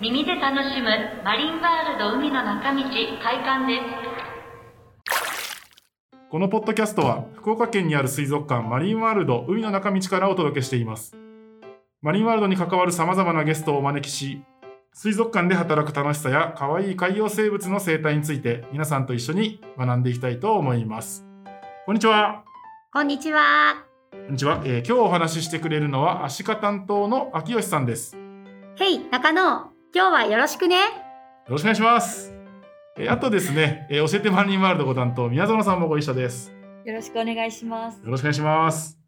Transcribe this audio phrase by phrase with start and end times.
[0.00, 0.88] 耳で楽しむ
[1.22, 2.80] マリンワールド海の中道
[3.22, 5.10] 開館です。
[6.30, 11.18] このポッドキャストは福岡県にある水族館マリンワールド海の中道からお届けしています。
[12.00, 14.42] マリンワールドに関わる様々なゲストをお招きし
[14.94, 21.26] 水族館で働く楽しさや可愛い海洋生物の生態について皆さんと一緒に学んでいきたいと思います。
[21.84, 22.44] こんにちは。
[22.90, 23.84] こんにちは。
[24.12, 28.16] こんにちは、えー今日お話ししてくれるのはアシカ担当の秋吉さんです。
[28.16, 28.22] よ
[28.76, 29.79] へい、中野。
[29.92, 30.76] 今日はよろしくね。
[31.48, 32.32] ろしくお願いします
[32.96, 36.52] えーあとですね、えー教えてマリンワールドご担当宮園さんもご一緒です
[36.84, 37.96] よろしくお願いします。
[37.96, 38.98] よろしくお願いします。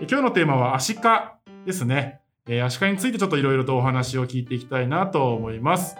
[0.00, 2.20] え今日のテーマはアシカですね。
[2.48, 5.96] えーアシカについてちょっといろいろとお話を聞いていきたいなと思います。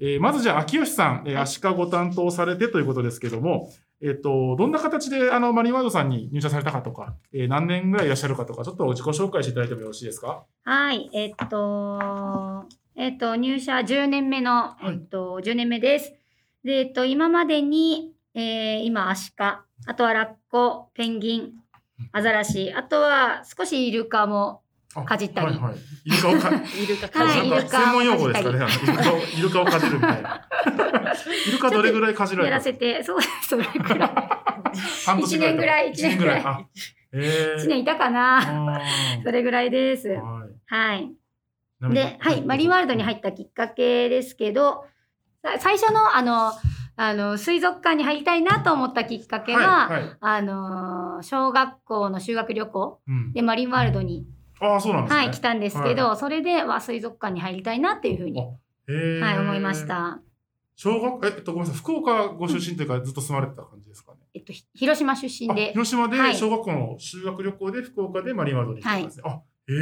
[0.00, 3.70] えーまずじゃあ秋吉さん、えーアシカご担当されてということですけども、
[4.04, 10.44] えっ、とどんな形であのマリンワールドさんに入社されたかとか、えー何年ぐらいいらっしゃるかとか、ちょっと自己紹介していただいてもよろしいですか？
[10.64, 16.12] はい、えっと、えっと、入社10年目の、いえっと、10年目です。
[16.64, 21.52] で、えっと、今までに、えー今、アシカ、あとはラッコ、ペンギン、
[22.12, 24.63] アザラシ、あとは少しイルカも、あ
[25.02, 25.74] かじったりはいはい。
[26.04, 26.50] イルカをか。
[26.78, 28.56] イルカはいなんかイルカ専門用語ですかね。
[28.56, 30.46] イルカをイルカをかじるみたいな。
[31.48, 34.10] イルカどれぐらいかじられたやらせて、そう、それくらい。
[35.06, 36.40] 半年一年ぐらい一年ぐらい。
[36.40, 36.66] 一年ぐらあ、
[37.12, 38.38] えー、1年いたかな。
[38.76, 38.80] あ
[39.24, 40.08] それぐらいです。
[40.08, 41.14] ーはい。
[41.80, 41.94] はい。
[41.94, 44.84] で、はい、マリンワールドに入ったきっかけですけど、
[45.42, 46.52] さ最初の、あの、
[46.96, 54.26] あの、水族館に入りたいなと思ったきっかけは、はいはいあの、小学校の修学旅行うん、でマリンワールドに、
[54.60, 55.20] ああ、そうなんですね。
[55.22, 58.40] はい、来たんですけど、それで、わ、水族館に入りたいなっていうふうに、
[59.20, 59.86] はい、思いまし。
[59.86, 60.20] た。
[60.76, 64.18] 小学、えっと、ごめんなさい、福岡ご出身というか、ずっと住まれてた感じですかね。
[64.34, 69.22] えっと、ひ広島出身あで、広島ではい小学校の修学旅行で福岡でマリンワールドに行ったんですね。
[69.26, 69.74] あ、へ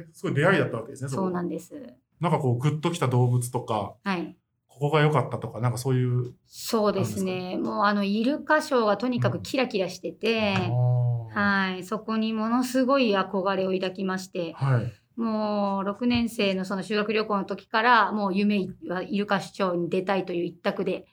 [0.00, 1.10] え、すごい出会いだったわけですね。
[1.10, 1.74] そうなんでです。
[2.20, 4.36] なんかこう、グッときた動物とか、はい。
[4.68, 6.34] ここが良かったとか、なんかそういう。
[6.46, 7.56] そうですね。
[7.56, 10.91] もう、あの、イルカショーがとにかくキラキラしてて、あー
[11.34, 14.92] はい、そこにものすごい憧れを抱きまして、はい。
[15.20, 21.06] もう6年生のその修学旅行の時からもう夢はイルカショーに出たいという一択で。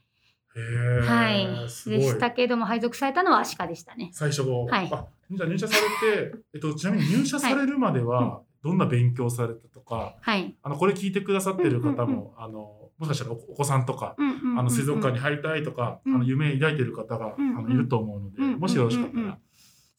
[1.06, 1.48] はい。
[1.90, 4.10] でしたけども配属されたのはアシカでしたね。
[4.14, 10.56] 最初の、はいあじゃあ入社されて、えっと、ちなみに入社されるまでは、どんな勉強されたとか、はい。
[10.64, 19.38] あの、これ聞いてくださってる方うんうんも、あの、もしかしたらおお子さんとか、うんうんうんうんあの、水族館に入りたいとか、うんあの、夢抱いてる方が、うんうんあの、いると思うので、うんうんうんうんもしよろしかったら。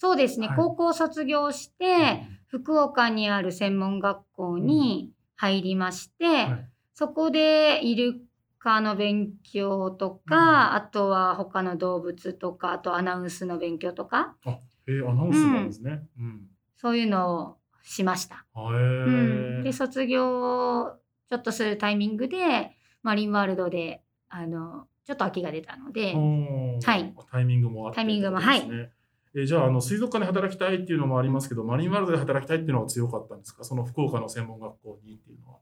[0.00, 0.56] そうですね、はい。
[0.56, 6.68] 高校卒業して、福岡にある専門学校に入りまして、はい。
[6.94, 8.22] そこでイル
[8.58, 16.00] カの勉強とか、うんあとは他の動物とか、あとアナウンスの勉強とか、あ、えー、アナウンスなんですね。
[16.18, 16.46] うん。
[16.78, 18.46] そういうのをしました。
[18.54, 20.96] あうえん、で卒業
[21.28, 27.14] ちょっとするタイミングでマリンワールドであのちょっと空きが出たので、はい。
[27.30, 27.96] タイミングもあって。
[27.96, 28.92] タイミングもってことですね
[29.34, 33.62] えーじゃあ、あの、水族館で働きたいっていうのもありますけど、マリンワールドで働きたいっていうのは強かったんですか？
[33.64, 35.58] その福岡の専門学校にっていうのは。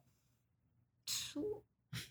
[1.06, 1.44] そう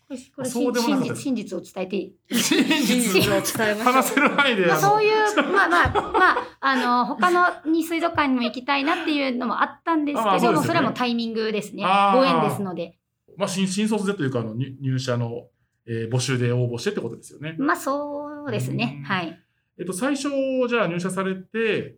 [0.08, 4.66] これこれそうでも真実真実を伝えていい、真実実を伝えま話せる範囲で。
[4.66, 10.68] まあ、そういうまあまあまああの他のに水族館にも行きたいなっていうのもあったんですあまあけどもそうですよね。
[10.68, 11.82] それはもうタイミングですね。
[11.82, 12.98] ご縁ですので。
[13.36, 15.48] まあ、新新卒でというかあの入入社の、
[15.86, 17.54] えー募集で応募してってことですよね。
[17.58, 18.96] まあそうですね。
[18.98, 19.04] うん。
[19.04, 19.38] はい
[19.78, 20.28] えっと、最初、
[20.68, 21.96] じゃあ入社されて、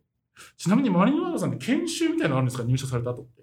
[0.57, 2.65] ちなみにマリンワールドさんって研修みたいなのあるんですか？
[2.65, 3.43] 入社された後って。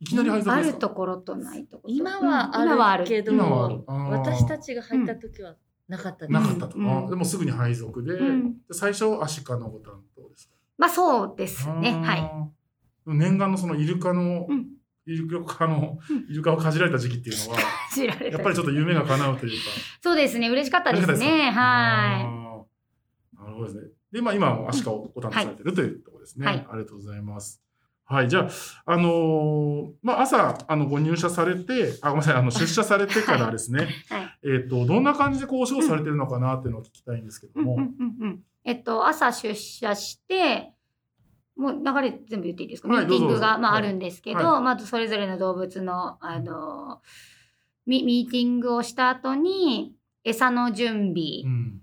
[0.00, 0.72] いきなり配属あですか？
[0.74, 1.88] るところとないとこ。
[1.88, 3.04] ろ今ははあるある。
[3.04, 3.82] けど、今はある。
[3.86, 3.96] あー。
[4.18, 5.54] 私たちが入った時は
[5.88, 6.32] なかったです。
[6.32, 6.78] なかったと。
[6.78, 7.06] うん。
[7.06, 8.52] あでもすぐに配属で、うん。
[8.52, 10.54] で最初、アシカのご担当ですか。
[10.78, 11.92] まあそうですね。
[11.92, 13.12] はい。
[13.14, 14.66] 念願のそのイルカの、うん。
[15.06, 17.58] イルカのうん、イルカをかじられた時期っていうのは、
[18.30, 19.70] やっぱりちょっと夢が叶うというか。
[20.02, 21.50] そうですね、嬉しかったですね。
[21.50, 22.39] はい。
[23.68, 23.74] い。
[23.74, 23.92] なるほどですね。
[24.12, 26.46] で、まあ今はアシカをご担当されてるというところですね。
[26.46, 27.62] はいありがとうございます。
[28.10, 28.28] はい。
[28.28, 34.38] じゃあ、あのーまあ朝、あの、ご入社されて、あ、ごめんなさい、あの、出社されてからですね、 はい。
[34.42, 37.74] えっと、どんな感じでこう、お仕事されてるのかなっていうのを聞きたいんですけども。
[37.74, 38.42] うんうんうんうん。
[38.64, 40.72] えっと、朝出社して、
[41.54, 47.02] もう流れ全部言っていいですか、はいミーティングが、まあ、あるんですけど、はまずそれぞれの動物の、あの、
[47.86, 49.94] ミミーティングをした後に、
[50.24, 51.42] 餌の準備。
[51.44, 51.80] うん。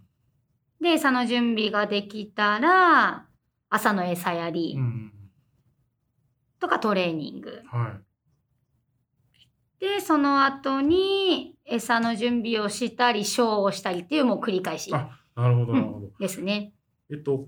[0.82, 3.26] で、餌の準備ができたら、
[3.70, 5.12] 朝の餌やりうん。
[6.60, 7.62] とかトレーニング。
[7.66, 8.00] は
[9.80, 9.86] い。
[9.86, 16.08] で、その後に餌の準備をしたり、ショーをしたりっていうもう繰り返しあなるほど、なるほど。
[16.20, 16.74] ですね。
[17.12, 17.48] えっと、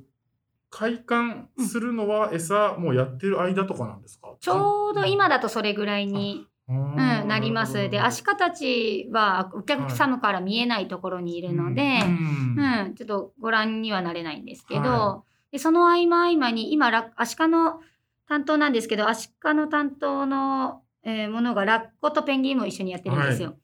[0.70, 4.36] 開館するのは餌もうやってる間とかなんですか？
[4.40, 7.90] ちょうど今だとそれぐらいにうんうん、なります。
[7.90, 17.82] で、アシカたちはお客様から見えないところにいるので、うんうん、ちょっとご覧にはなれないんですけど、はでその合間合間に、今、ラアシカの
[18.28, 23.58] 担当なんですけど、アシカの担当の、えーものがラッコとペンギンも一緒にやってるんですよ。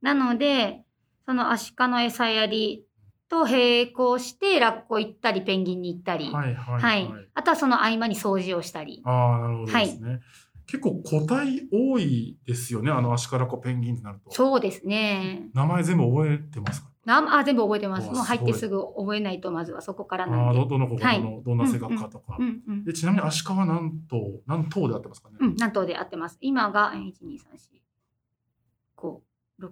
[0.00, 0.82] なので、
[1.24, 2.84] そのアシカの餌やり
[3.28, 7.10] と並行して、ラッコ行ったり、ペンギンに行ったり、はいはいはい。
[7.34, 9.00] あとはその合間に掃除をしたり。
[9.04, 10.20] ああ、なるほどですね。
[10.66, 14.30] 結構個体多いですよね、あのアシカラコペンギンってなると。
[14.30, 15.48] そうですね。
[15.54, 16.88] 名前全部覚えてますか？
[17.04, 18.06] なあ全部覚えてます。
[18.06, 20.60] もう入ってすぐ覚えないと、まずはそこからなああ、んで。
[20.60, 22.36] どどの子がはいどの、どんな性格かとか。
[22.38, 22.84] うんうん。
[22.84, 25.36] でちなみにアシカは何頭、何頭であってますかね？
[25.40, 26.38] うん、何頭で合ってます。
[26.40, 27.80] 今が、えー1、2、3、4、
[28.96, 29.18] 5、
[29.60, 29.70] 6、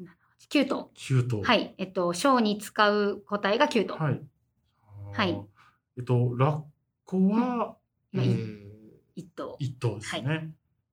[0.00, 0.06] 7、
[0.50, 0.90] 8、9頭。
[0.96, 1.40] 9頭。
[1.42, 1.74] はい。
[1.78, 3.94] えっと、ショーに使う個体が9頭。
[3.94, 4.20] はい。
[5.12, 5.40] はい
[5.98, 6.62] えっと、ラッ
[7.04, 7.76] コは、
[8.12, 8.59] うんえー、
[9.20, 9.56] 1頭。
[9.60, 10.50] 1頭ですね。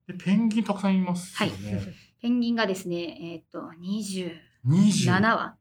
[0.08, 1.94] で、ペンギンたくさんいますよね。
[2.22, 4.32] ペンギンがですね、えっと、27
[4.66, 5.22] 20。
[5.22, 5.58] 羽。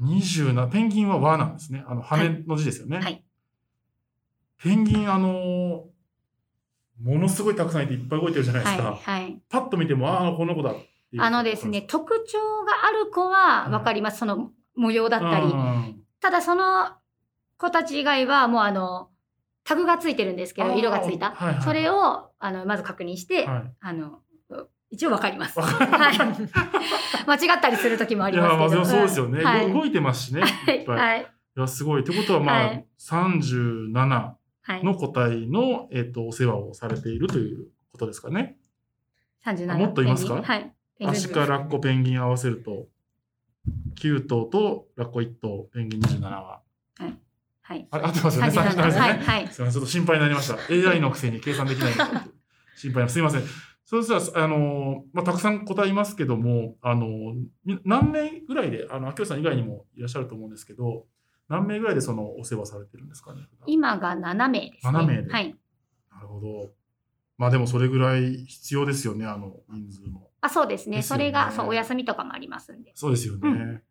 [0.00, 0.68] 27。
[0.68, 1.84] ペンギンは輪なんですね。
[1.86, 2.98] あの、羽の字ですよね。
[2.98, 3.24] はい。
[4.58, 5.96] ペンギン、あのー
[7.02, 8.82] ものすごいたくさんいていっぱい動いてるじゃないですか。
[8.84, 9.22] はい。
[9.22, 9.42] はい。
[9.50, 10.74] パッと見ても、ああ、この子だ
[11.18, 14.18] あのですね、特徴がある子はわかります。
[14.18, 15.46] その模様だったり。
[15.46, 16.96] うんただその
[17.58, 19.10] 子たち以外はもうあの、
[19.66, 21.32] タグがついてるんですけど、色がついた。
[21.32, 24.20] はいはいそれを、あの、まず確認して、はいあの、
[24.90, 25.58] 一応わかります。
[25.58, 26.18] わはい。
[27.26, 28.58] 間違ったりする時もあいや、りますけど。
[28.58, 29.42] まあ、でもそうですよね。
[29.42, 29.72] んはい。
[29.72, 30.42] 動いてますしね。
[30.68, 30.96] いっぱい。
[30.96, 31.26] い、はい。
[31.56, 32.02] や、すごい。
[32.02, 34.84] ってことは、まあ、はい37はい。
[34.84, 38.58] の個体の、えっ、と、お世話をされているということですかね。
[39.44, 40.42] 37あもっといますか？
[40.42, 40.72] はい。
[41.04, 42.86] アシカ、ラッコ、ペンギン合わせると、
[44.00, 46.62] 9頭とラッコ1頭、ペンギン27羽。
[46.98, 47.18] はい。
[47.90, 48.52] あ合ってますよね。
[48.52, 49.00] 37 37ですね。
[49.00, 49.18] はい。
[49.18, 49.48] はい。
[49.48, 50.90] すみません、ちょっと心配になりました。
[50.90, 51.92] AI のくせに計算できない
[52.76, 53.42] 心配なすみません。
[53.84, 57.06] そしたら、あの、まあ、たくさん答えいますけども、あの、
[57.64, 61.06] み何名ぐらいで、あの、秋吉さん以外にもいらっしゃると思うんですけど、
[61.48, 63.42] 何名ぐらいでそのお世話されてるんですかね。
[63.66, 64.98] 今が7名ですね。
[64.98, 65.56] 7名ではい。
[66.12, 66.70] なるほど。
[67.38, 70.30] まあでもそれぐらい必要ですよね、あの人数も。
[70.40, 70.96] あ、そうですね。
[70.96, 72.92] ですよねそれが、そう、お休みとかもありますんで。
[72.94, 73.40] そうですよね。
[73.42, 73.82] うん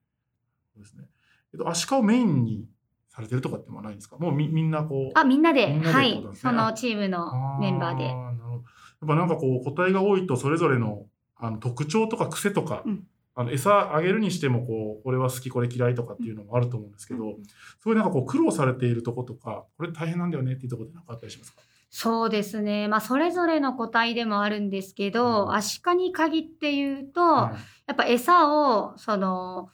[0.74, 1.06] そうですね。
[1.54, 2.68] えっと、アシカをメインに
[3.15, 4.17] されてるとかってもないんですか？
[4.17, 5.17] もうみみんなこう。
[5.17, 6.23] あ、みんなで、みんなではい。
[6.33, 8.03] そのチームのメンバーで。
[8.03, 11.06] やっぱなんかこう個体が多いとそれぞれの
[11.38, 13.07] あの特徴とか癖とか、うん。
[13.38, 17.44] あの餌あげるにしてもこうこれは好きこれ嫌いとかっていうのもあると思うんですけど、うん。
[17.83, 21.62] そういうなんかこう苦労されているとことかこれ大変なんだよねっていうところで何かあったりしますか？
[21.89, 22.89] そうですね。
[22.89, 25.53] まあ、それぞれの個体でもあるんですけど、うん。
[25.53, 27.59] アシカに限って言うと、はい。
[27.88, 29.69] やっぱ餌を、その、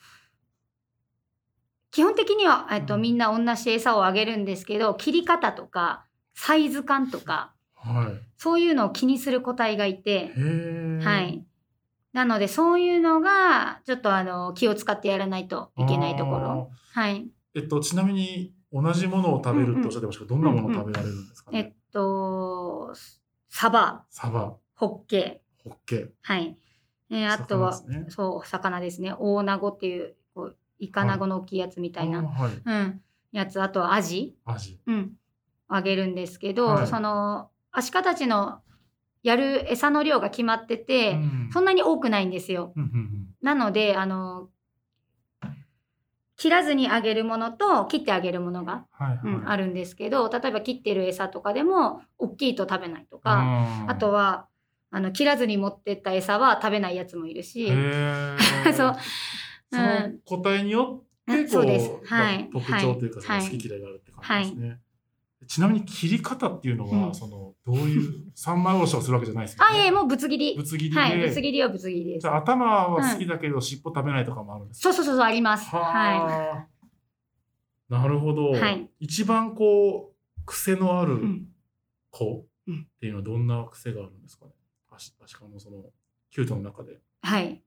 [1.91, 8.27] 基本的には、えっと、うんみんな同じ餌をあげるんですけど、切り方とか、サイズ感とか、はい。
[8.38, 10.31] そういうのを気にする個体がいて。
[11.03, 11.45] はい。
[12.13, 16.71] なので、そういうのが、ちょっとあの、気を使ってやらないといけないところ。
[16.93, 17.29] はい。
[17.55, 21.75] えっと、ちなみに同じものを食べるっておっしゃってましたけど、どんなものを食べられるんですかえっね。
[21.91, 22.93] と、
[23.49, 26.11] サバ、サバ、ホッケ、ホッケ。
[26.21, 26.57] はい。
[27.09, 29.13] えーあとは、ねそう、魚ですね。
[29.19, 30.15] 大ナゴっていう、
[30.81, 32.51] イカナゴの大きいやつみたいな、はい。
[32.65, 33.01] うん、
[33.31, 33.61] やつ。
[33.61, 34.79] あとはアジ、アジ。
[34.87, 35.13] うん、
[35.67, 36.87] あげるんですけど、はい。
[36.87, 38.61] その、アシカたちの
[39.21, 41.50] やる餌の量が決まってて、うん。
[41.53, 42.73] そんなに多くないんですよ。
[42.75, 44.50] うんなので、あの、
[46.38, 49.19] 切らずにあげるものと切ってあげるものが、はいはい。
[49.23, 54.47] うんあるんですけど、例えば切ってる餌とかでも、大きいと食べないとか、あとは、
[54.89, 57.67] あの、切らずに持ってった餌は食べないやつもいるし、
[58.75, 58.95] そう
[59.71, 64.79] その個体によってこう、そうですまあはい特徴というか、好き嫌いがあるって感じですね。
[65.47, 69.91] ちなみに切り方っていうのは、うんそのどういう 三枚おろしをするわけじゃないですよあ、いえ、ね。
[69.91, 70.55] もうぶつ切り。
[70.55, 72.27] ぶつ切りで、はい、ぶつ切りはぶつ切りですじ。
[72.27, 74.93] ゃあ頭は好きだけど、尻尾食べないとかもあるんですか？
[74.93, 75.67] そうそうそうあります。
[75.69, 76.67] ははあ
[77.89, 81.05] なるほど、はい一番こう癖のあい。
[81.05, 81.47] うるん
[82.11, 84.51] 子っていうのはどんな癖があるんですかね？
[84.91, 85.85] アシカのその
[86.29, 86.99] キュートの中で。
[87.23, 87.63] はい。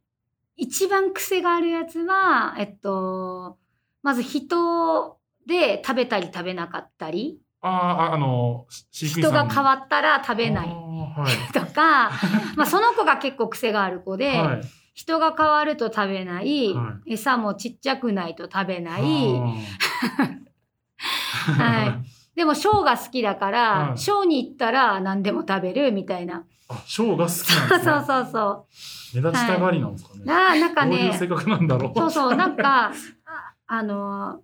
[0.56, 3.58] 一番癖があるやつは、えっと、
[4.02, 11.52] まず人で食べたり食べなかったり、ああ、あの、人が変わったら食べないはい。
[11.52, 12.10] とか、
[12.56, 14.60] まあその子が結構癖がある子で、はい。
[14.94, 19.56] 人が変わると食べない、は餌もちっちゃくないと食べない、は
[21.58, 22.36] はい。
[22.36, 26.44] でも、ショーが好きだから、はいショーに行ったら何でも食べるみたいな。
[26.68, 27.84] あ、ショーが好きなんですね。
[27.84, 28.66] そうそうそ
[29.14, 30.22] 目立ちたがりなんですかね。
[30.24, 30.26] う。
[30.26, 31.94] ななんかどういう性ね、格なんだろう。
[31.94, 32.92] そうそう、なんか、あ
[33.66, 34.42] あの、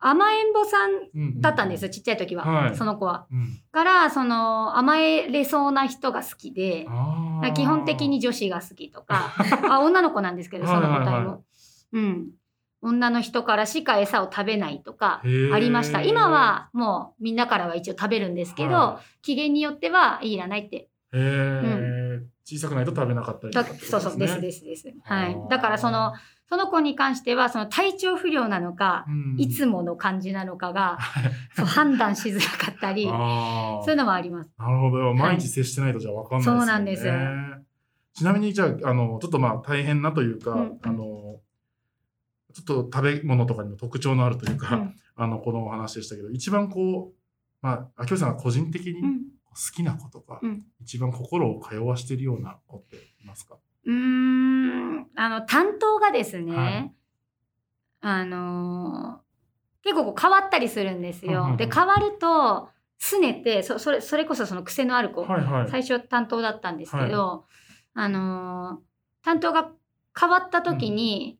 [0.00, 3.26] 甘えん坊さんうんだったんですよ、ちっちゃい時は、はいその子は。
[3.30, 3.60] うん。
[3.72, 6.86] から、その、甘えれそうな人が好きで、
[7.54, 9.32] 基本的に女子が好きとか、
[9.70, 11.10] あ女の子なんですけど、その個体も。
[11.10, 11.38] はいはいは
[11.92, 12.30] うん。
[12.80, 16.02] 女の人からしか餌を食べないとかありました。
[16.02, 20.88] 今はもうみんなからは一応食べるんですけど、は機嫌によってはいらないって。
[21.12, 24.88] へえ、小さくないと食べなかったりとだかってことそうそう、ですねですです。
[25.04, 25.36] はい。
[25.48, 26.12] だからその、
[26.48, 30.98] その子に関しては、その体調不良なのか、うんいつもの感じなのかが、
[31.54, 34.50] そう判断しづらかったり、そういうのもあります。
[34.58, 35.14] なるほど。
[35.14, 36.60] 毎日接してないとじゃあ分かんないですよね。
[36.60, 37.12] そうなんですよ
[38.14, 41.40] ちなみにじゃあ、あの、ちょっとまあ大変なというか、うんあの、
[42.54, 47.16] ちょっと食べ物とかにも特徴のあるというか、うんあの、このお話でしたけど、一番こう、
[47.60, 48.94] まあ、秋吉さんが個人的に。
[49.74, 50.64] きな子とか、うん。
[50.80, 53.56] 一番心を通わしてるような子っていますか？
[53.84, 56.92] うーん、あの、担当がですね、はい。
[58.00, 59.28] あのー
[59.84, 61.32] 結構こう変わったりするんですよ。
[61.32, 61.56] うんうんうん。
[61.56, 62.68] で、変わると、
[63.00, 65.68] 拗ねて、そそれそれこそその癖のある子、はいはい。
[65.70, 67.46] 最初担当だったんですけど、
[67.94, 69.70] あのー担当が
[70.18, 71.38] 変わった時に、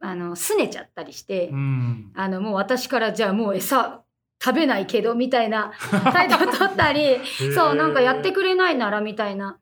[0.00, 2.12] あの、拗ねちゃったりして、うん。
[2.14, 4.02] あの、もう私からじゃあもう餌
[4.44, 5.72] 食べないけど、みたいな
[6.12, 7.18] 態度を取ったり、
[7.54, 9.58] そう、なんかやってくれないなら、みたいな。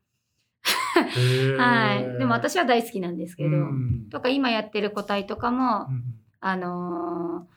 [1.57, 2.17] はい。
[2.17, 6.03] でも私は大好きなんですけど、うんとか今やってる個体とかも、うん
[6.39, 7.51] あのー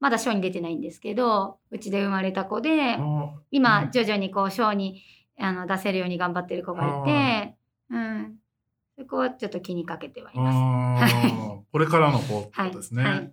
[0.00, 5.02] まだショーに出てないんですけど、うちで生まれた子で、あ今うん徐々にこうショーに
[5.38, 7.56] あの出せるように頑張ってる子がいて、
[7.90, 8.36] うん。
[8.98, 11.14] そこはちょっと気にかけてはいます。
[11.70, 13.02] これからの子ですね。
[13.02, 13.32] はいはい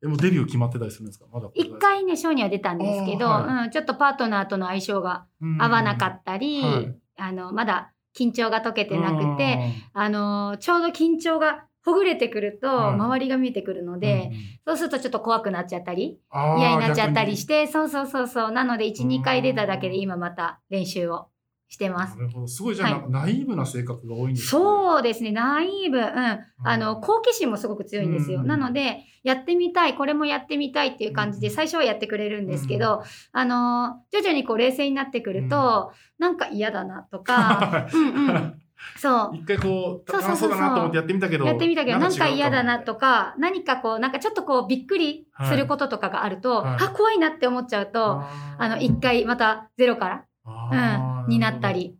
[0.00, 1.26] でもデビュー決まってたりするんですか？
[1.32, 6.94] まだ一回ね、ショーには出たんですけど、はうん、ちょっとパートナーとの相性がうん合わなかったり、はい。
[7.16, 9.58] あの、まだ緊張が解けてなくて、
[9.92, 12.94] あの、ちょうど緊張がほぐれてくると、はい。
[12.94, 14.38] 周りが見えてくるのうんで、うん。
[14.66, 18.52] そうするとちょっと怖くなっちゃったり、嫌になっちゃったりし逆て、そうそうそうそう。
[18.52, 21.26] なので、1、2回出ただけで今また練習を
[21.68, 22.16] してます。
[22.16, 22.24] な。
[22.24, 22.48] るほど。
[22.48, 23.10] すごいじゃあ、はい。
[23.10, 24.48] ナイーブな性格が多いんですね。
[24.48, 25.98] そうですね、ナイーブ。
[25.98, 26.04] うん。
[26.04, 28.40] あの、好奇心もすごく強いんですよ。
[28.40, 28.46] うん。
[28.46, 31.54] なので、やってみたい、これもやってみたいっていう感じで、うん。
[31.54, 38.62] 最初はやってくれるんですけど、あの、徐々にこう冷静になってくると、なんか嫌だなとか、 うんうん。
[38.96, 39.30] そう。
[39.34, 40.50] 一回こう、そうそうそうそう。
[40.50, 46.84] だなと思ってやってみたけど、やってみたけど、なんか嫌だなもとか、何かこう、なんかちょっとこう、びっくりすることとかがあると、はい。
[46.84, 48.22] あ、怖いなって思っちゃうと、
[48.58, 51.72] あの、一回またゼロから、うん、になった。
[51.72, 51.96] り、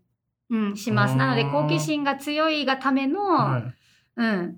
[0.51, 1.17] うん、します。
[1.17, 3.75] なので、好奇心が強いがための、はい
[4.17, 4.57] うん、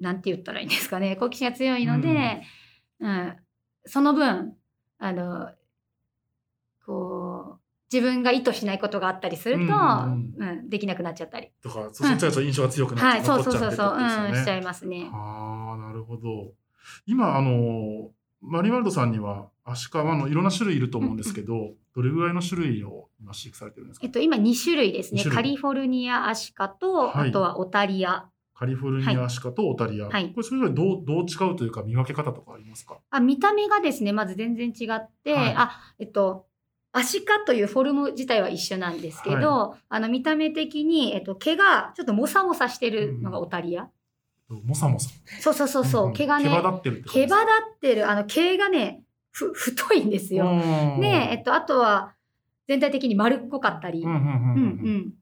[0.00, 2.42] なんて言ったらいいんですかね、 好奇心が強いので、
[3.00, 3.36] うん、
[3.84, 4.54] その分、
[4.98, 5.50] あの、
[6.84, 7.60] こう、
[7.92, 11.52] 自分が意図しないことがあったりすると、うんうんうんできなくなっちゃったり。
[11.62, 15.10] とか、そそっちがちょっと印象が強くなっはい、ちゃそう残っちゃってそうそうそう、ってことですよねうん、しちゃいますね。
[15.12, 16.52] ああ、なるほど。
[17.06, 18.10] 今、あの、
[18.40, 24.06] マリワールドさんには、アシカはあのいろんな種類いると思うんですけど、どれぐらいの種類を今飼育されてるんですか？
[24.06, 25.24] えっと、今2種類ですね。
[25.24, 27.30] カリフォルニアアシカと、はい。
[27.30, 28.26] あとはオタリア。
[28.54, 30.08] カリフォルニアアシカとオタリア。
[30.08, 30.30] はい。
[30.32, 32.98] これそれぞれどうどう違うというか見分け方とかありますか？
[33.10, 35.54] あ見た目がですね、まず全然違って、はい。
[35.56, 36.46] あ、えっと、
[36.92, 43.88] アシカというフォルム自体は一緒なんですけど、あの見た目的に、えっと、毛がちょっとモサモサしてるのがオタリア。
[44.48, 45.10] モサモサ。
[45.40, 46.12] そうそうそうそう、んん。
[46.14, 47.36] 毛がね、毛羽立ってる毛羽立
[47.74, 49.02] ってる、あの毛がね、
[49.36, 50.46] ふ、 太いんですよ。
[50.46, 52.14] うんで、えっと、あとは
[52.68, 55.12] 全体的に丸っこかったり、うんうんうんうんうん。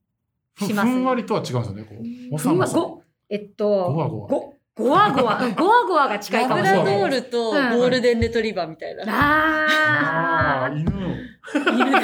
[0.54, 1.82] ふしますふんわりとは違うんですよね。
[1.82, 2.78] こうモサふんわモサ。
[2.78, 6.84] ご、えっと、ゴワゴワご、ごわごわ、う んごわごわが近いラかもしれない。
[6.84, 9.02] ブラドールとゴールデンレトリバーみたいな。
[9.02, 11.14] あーああ、犬の。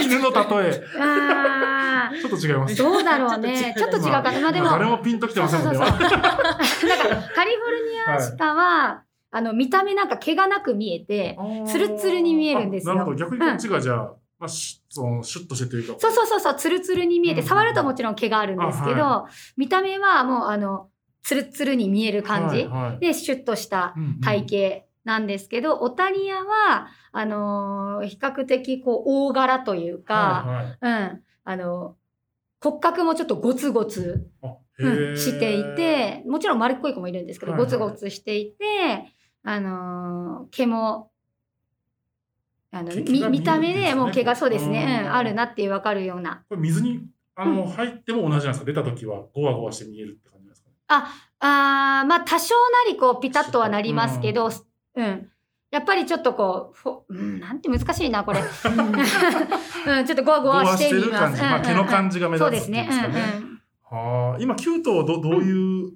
[0.02, 0.83] 犬の例え。
[1.00, 2.75] あちょっと違います。
[2.75, 3.73] ーどうだろうね。
[3.76, 4.40] ちちょっと違うかな。
[4.40, 6.19] まあでも、誰もピンときてませんのでそうそうそうは。
[6.19, 9.02] なんかカリフォルニアアシカは、
[9.33, 12.93] あの、見た目なんか毛がなく見えて、ツルツルに見えるんですよ。
[12.93, 13.17] あなるほど。
[13.17, 15.95] 逆にこっちがじゃあ、まあ、しそのシュッとしてというか。
[15.99, 17.47] そうそうそうそう、ツルツルに見えて、うん。
[17.47, 20.89] 触るともちろん毛があるんですけど、あ見た目はもう、あの、
[21.23, 22.57] ツルツルに見える感じ。
[22.57, 22.99] はいはい。
[22.99, 24.21] で、シュッとしたうんうん。
[24.21, 31.11] 体型なんですけど、オタリアは、あのー比較的こう大柄というか、はいはい。
[31.11, 31.97] うん、あの
[32.63, 37.71] 骨格もちょっとゴツゴツ、うんーしていて、もちろん丸っこい子もいるんですけど、はいはい。
[37.71, 41.11] ゴツゴツしていて、あのー毛も、
[42.73, 46.44] あの、見見た目でもう毛がそうですね、うんうん、あるなってわかるような。
[46.49, 47.00] これ水に
[47.35, 48.64] あの、う入っても同じなんですか？
[48.66, 50.76] 出た時はゴワゴワして見えるって感じですかね？
[50.88, 52.54] あーまあ多少
[52.87, 54.50] なりこうピタッとはなりますけど、
[54.97, 55.28] うん。
[55.70, 58.40] やっぱりちょっとこう、フォうん、なんて難しいな、これ。
[58.42, 61.40] うん、ちょっとゴワゴワしてみます。
[61.40, 62.80] まあ毛の感じが目立つそうですね。
[62.80, 63.61] うんですかねうんうん。
[64.30, 65.92] はあ今9頭どどういう、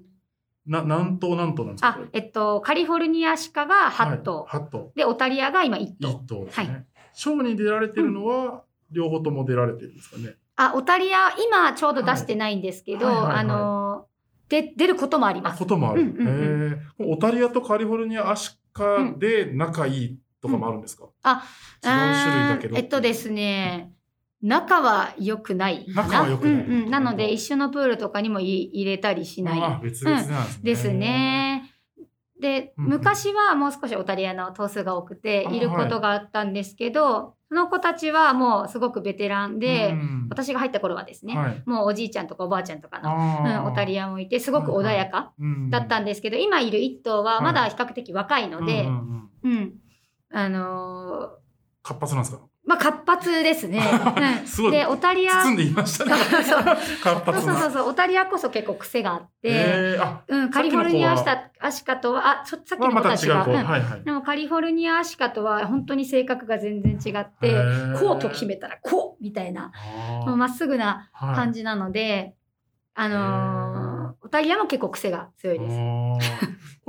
[0.66, 4.46] な何頭何頭なんですかあ、えっと、カリフォルニアシカが8頭。
[4.48, 6.08] 8頭で、オタリアが今1頭。
[6.08, 14.06] 1頭ですね、はいショーに出られてるのは、両方とも出られてるんですかねあ、オタリア、今ちょうど出してないんですけど、はいはいはいはいあの、
[14.48, 15.58] で、出ることもありあ、ます。
[15.58, 16.02] こともある。
[16.02, 17.12] うんうんうん。
[17.12, 21.44] オタリアとカリフォルニアアシカで仲いいとかもあるんですか、あ、
[21.82, 22.76] 違う種類だけど。
[22.76, 23.92] えっとですね、
[24.46, 25.86] 仲は良くない。
[25.88, 26.90] 仲は良くないうんうん。
[26.90, 29.60] なので、一緒のプールとかにもい入れたりしない。
[29.62, 30.62] あ、別々なんですね。
[30.62, 30.92] です。
[30.92, 31.70] ね。
[32.40, 41.62] で、うんうん昔はもう少しオタリアの頭数が多くてあいることがあったんですけど、その子たちはもうすごくベテランで、うん私が入った頃はですね、はい。
[41.64, 45.32] もうおじいちゃんとかおばあちゃんとかの、あうん、オタリアもいてすごく穏やか
[45.70, 49.74] だったんでですけど、今いる一頭はまだ比較的若いので、うんうんうんうん、
[50.32, 51.28] あのー
[51.82, 52.42] 活発なんですか？
[52.66, 53.80] まあ活発ですね。
[54.70, 56.12] で、オタリア、包んでいましたね。
[56.42, 57.56] そう活そう。
[57.56, 63.46] そうそう、オタリアこそ結構癖があって、うん、カリフォルニアアシさっカアシカとは、あ、そさっきはまの子たちが。
[64.04, 67.54] でもカリフォルニアアシカとは本当に性格が全然違って、
[67.98, 69.70] こうと決めたらこうみたいな、
[70.26, 71.34] もうまっすぐなはい。
[71.34, 72.34] 感じなので、
[72.94, 73.94] あのー
[74.24, 75.76] オタリアも結構癖が強いです。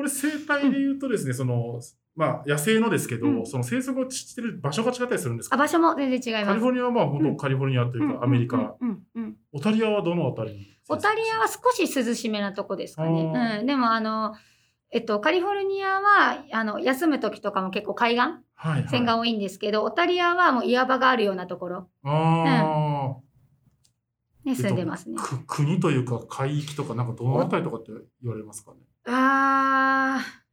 [0.05, 1.81] れ生態で言うとですね、その、
[2.15, 3.45] まあ、野生のですけど、うん。
[3.45, 5.55] その生息をしてる場所が違ったりするんですか？
[5.55, 6.45] あ、場所も全然違います。
[6.47, 7.31] カリフォルニアはまあ本うん。
[7.35, 8.75] 当カリフォルニアというかアメリカ。
[9.51, 13.59] オタリアはどのあたりにオタリアは少し涼しめなとこですかあね。
[13.59, 14.33] うん、でもあの、
[14.91, 18.19] えっと、カリフォルニアはあの休む時とかも結構海岸
[18.57, 21.89] はいはい、線が多いんですけど、オタリアはもう岩場があるようなところ。
[22.03, 24.49] あー。
[24.49, 25.17] に住んでますね。
[25.17, 27.91] く国というか海域とかなんかどのあたりとかって
[28.23, 28.77] 言われますかね？
[29.07, 30.45] あー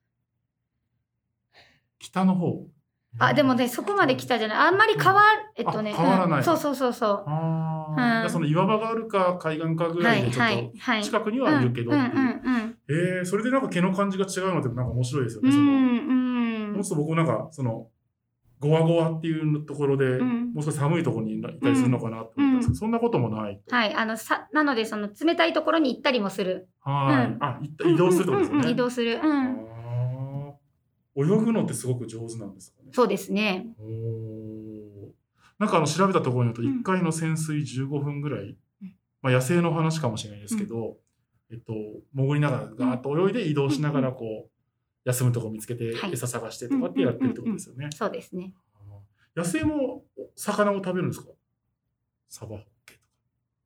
[1.99, 2.67] 北の方
[3.19, 4.59] あ、でもね、そこまで来たじゃない。
[4.59, 5.23] あんまり変わ、
[5.57, 5.93] えっとね。
[5.95, 7.25] あ変わらないうんそうそうそうそう。
[7.27, 12.13] あうんあ、その岩場があるか海岸かぐらいでちょっと近くにはいるけどっていう。
[12.13, 15.51] うんうんうんえー、それでなんか毛の感じが違うのってなんか面白いですよね。
[15.51, 15.57] うん。
[15.57, 17.89] うんもうちょっと僕なんかその
[18.63, 23.75] ゴワゴワっていうところで、うんもう少し寒いところにいたりするのかなと思ったんですけど、そんなこともないと。
[23.75, 23.95] はい。
[23.95, 26.69] あの、さ、なので、その冷たいところに行ったりもする。
[26.81, 28.57] はい、うんあ移動するとですね。
[28.57, 29.21] うんうんうん移動する。
[29.23, 29.73] うん。
[31.17, 32.91] 泳ぐのってすごく上手なんですかね。
[32.93, 33.67] そうですね。
[35.59, 38.45] なんかあの調べたところによるとうん1回の潜水15分ぐらい、
[38.83, 40.97] うんまあ、野生の話かもしれないですけど、
[41.53, 41.73] えっと、
[42.15, 44.52] 潜りながらガーッと泳いで移動しながらこう
[45.05, 46.13] 休むとこ見つけてはい。
[46.13, 47.89] 餌探してとかってやってるってことですよね。
[47.93, 48.55] そうですね。
[49.35, 50.05] 野生も
[50.37, 51.29] 魚を食べるんですか？
[52.29, 53.01] サバホッケ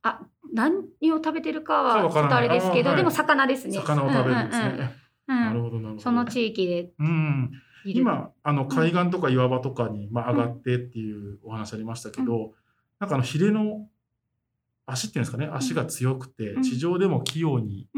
[0.03, 0.20] あ、
[0.53, 0.77] 何
[1.12, 3.75] を食べてるかはちょっとあれですけど、でも魚ですね。
[3.75, 4.94] 魚を食べるんですね。
[5.27, 6.01] なるほどなるほど。
[6.01, 6.92] その地域で。
[6.99, 7.51] うん。
[7.85, 12.53] 今あの海岸とか岩場とかに、まあ、上がってっていうお話ありましたけど、
[12.99, 13.88] なんかあのヒレの
[14.87, 15.49] 足っていうんですかね？
[15.53, 16.62] 足が強くて、うん。
[16.62, 17.88] 地上でも器用に。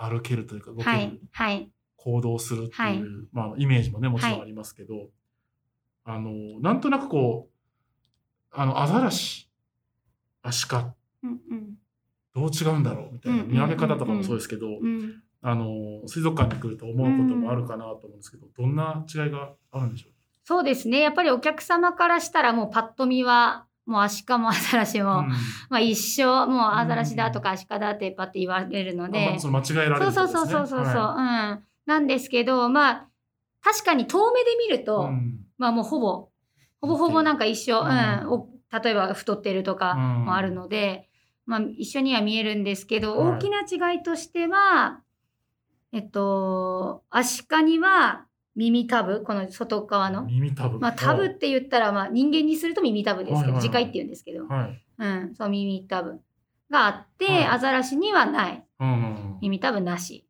[0.00, 1.70] 歩けるというか動ける、はい。
[1.98, 2.12] はい。
[2.14, 5.08] 行動するっていう、はいまあ、イメージもねもちろんありますけど、
[6.04, 9.50] あのなんとなくこうあのアザラシ
[10.42, 11.74] アシカうんうん。
[12.34, 15.22] どう違うんだろうみたいなうん見分け方とかもそうですけど、うん。
[15.40, 20.12] あの水族館に来ると思うこともあるかなと思うんですけど、どんな違いがあるんでしょう？
[20.44, 21.00] そうですね。
[21.00, 25.28] やっぱりお客様からしたらもうパッと見は、もうアシカもアザラシも、うん
[25.70, 31.67] まあ一緒、もうアザラシだとかアシカだってパッて言われるのあまであ、その間違えられるそうそうそうそうそうそう、はうん。
[31.88, 33.08] なんですけど、まあ、
[33.62, 36.28] 確かに遠目で見るいと、うんまあもうほぼ、
[36.80, 41.08] ほぼほぼなんか一緒、ううん例えば太ってるとかうんもあるので、
[41.46, 45.00] まあ一緒には見えるんですけど、はい大きな違いとしては、
[45.92, 50.24] えっと、アシカには耳たぶ、この外側の。
[50.24, 50.78] 耳たぶ。
[50.78, 54.84] まあ、タブって言ったら、まあ、人間にすると耳たぶですけど、はいはいはい次回って言うんですけど、はい。
[54.98, 56.20] うん、そう、耳たぶ
[56.70, 58.64] があって、はいアザラシにはない。
[58.80, 60.26] うんうん耳たぶなし。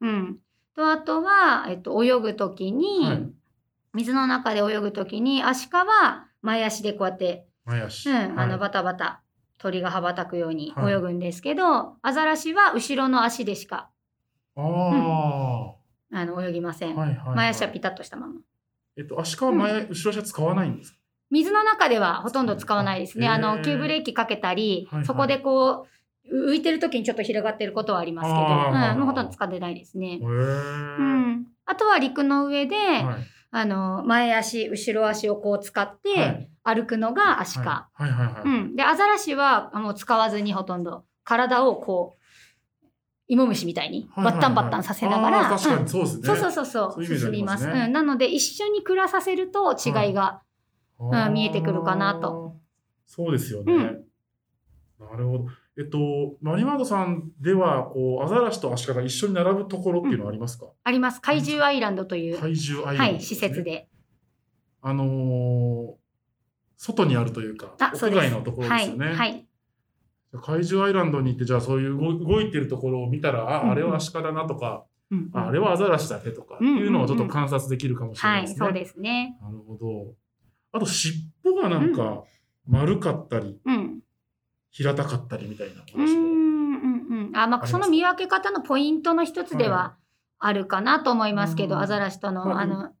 [0.00, 0.38] うん。
[0.74, 3.30] と、あとは、えっと、泳ぐときに、はい
[3.92, 8.08] 水の中で泳ぐときに、アシカは前足でこうやって、前足。
[8.08, 9.20] うん、あの、はいバタバタ、
[9.58, 13.90] 鳥が羽ばたくようにはい泳ぐんですけど、アザラシは後ろの足でしか、
[14.54, 15.74] ああ、
[16.16, 16.94] あの、泳ぎません。
[16.94, 17.36] はいはいはい。
[17.36, 18.34] 前足はピタッとしたまま。
[18.96, 20.98] えっと、足か前、後ろ足は使わないんですか？
[21.32, 23.26] 水の中ではほとんど使わないですね。
[23.28, 25.86] あの、急ブレーキかけたり、はいはいそこでこう、う
[26.32, 30.18] 浮いてる時にちょっと広がってることはありますけど、うん、もうほとんど使ってないですね。
[30.22, 31.46] うん。
[31.66, 33.26] あとは陸の上で、はい。
[33.52, 37.88] あの、前足、後ろ足をこう使っはてい歩くのが足か。
[37.94, 38.42] はいはいはいはい。
[38.44, 38.76] うん。
[38.76, 42.20] で、アザラシはもう使わずにほとんど体をこう、
[43.26, 45.88] 芋虫みたいにはいはいはいバッタンバッタンさせながら、そう。
[45.88, 46.06] そう
[46.52, 47.92] そうそう進みますうん。
[47.92, 50.42] なので、一緒に暮らさせると違いが、
[50.98, 52.56] あー見えてくるかなと。
[53.06, 53.72] そうですよね。
[53.72, 54.04] うん
[55.00, 55.46] なるほど。
[55.78, 61.20] えっと、マリマードさんでは、こう、アザラシとアシカが一緒に並ぶところっていうのはありますか、あります。
[61.20, 63.62] 怪獣アイランドという、怪獣アイランド、はい、施設。
[63.62, 63.88] で。
[64.82, 66.00] あのー
[66.82, 69.08] 外にあるというか、屋外のところですよね。
[69.08, 69.16] はい。
[69.16, 69.46] はい。
[70.40, 78.64] 怪獣アイランドに行って、じゃあそういう動動いてるところを見たら、あ、うんうんあれはアシカだなとか、うんああれはアザラシだねとかっていうのをちょっと観察できるかもしれなはいい、ですね。
[78.64, 79.38] そうですね。
[79.42, 80.14] なるほど。
[80.72, 82.22] あと、尻尾がなんか
[82.66, 84.00] 丸かったり、うん。
[84.70, 86.04] 平たかったりみたいな話も。
[86.04, 86.72] うん、
[87.26, 87.36] うん。
[87.36, 89.96] あ、まあ、その見分け方のポイントの一つではは
[90.38, 92.92] あるかなと思いますけど、うんアザラシとの、まああの、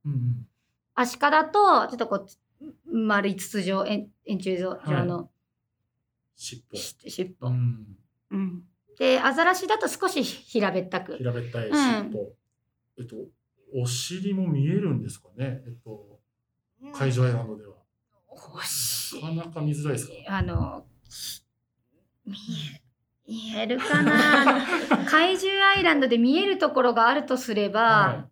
[0.94, 2.26] アシカだと、ちょっとこう、
[2.92, 5.30] 丸い筒状、円円柱状の
[6.36, 6.76] 尻尾。
[6.76, 7.46] し尻尾。
[7.48, 7.86] うん。
[8.30, 8.62] うん。
[8.98, 11.16] で、アザラシだと少し平べったく。
[11.16, 11.74] 平べったいうん
[12.10, 12.32] 尻尾。
[12.98, 13.16] えっと、
[13.74, 15.62] お尻も見えるんですかね？
[15.66, 16.20] えっと、
[16.92, 17.76] 海上アイランドでは。
[19.22, 20.12] なかなか見づらいですか？
[20.28, 20.84] あの、
[22.30, 24.66] 見え、るかな？
[25.08, 28.28] 怪獣アイランドで見えるところがあるとすれば、は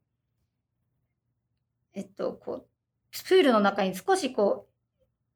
[1.94, 2.66] えっと、こう、
[3.11, 4.72] プールの中に少しこい。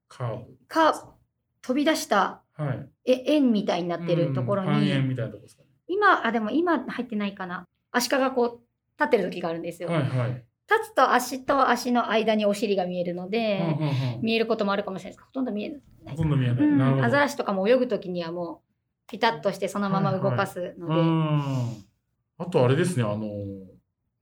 [0.09, 1.14] カーう、か、
[1.62, 2.64] 飛び出したブ。
[2.64, 2.88] はい。
[3.05, 5.68] え円みたいになってるところに、みたいなとこですかね。
[5.88, 7.66] 今、あ、でも今入ってないかな。
[7.90, 8.61] アシカがこう、
[8.98, 9.88] 立ってる時があるんですよ。
[9.88, 10.44] はいはい。
[10.70, 16.57] 立つと足と足の間にお尻が見えるので、うんうんうん見えることもあるかもしれないですけど、ほとんど見えないほとんど見えない。
[16.64, 17.05] うん。
[17.05, 18.62] アザラシとかも泳ぐときにはも
[19.07, 21.85] うピタッとしてそのまま動かすので、うん。
[22.38, 23.27] あとあれですね、あの、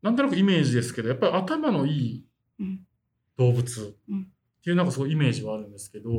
[0.03, 2.25] なんとなくイメージですけど、やっぱり頭のいい
[2.59, 2.81] うん
[3.37, 6.11] 動物うんっていうなんかそういうイメージはあるんですけど、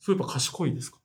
[0.00, 0.98] そういえば賢いですか？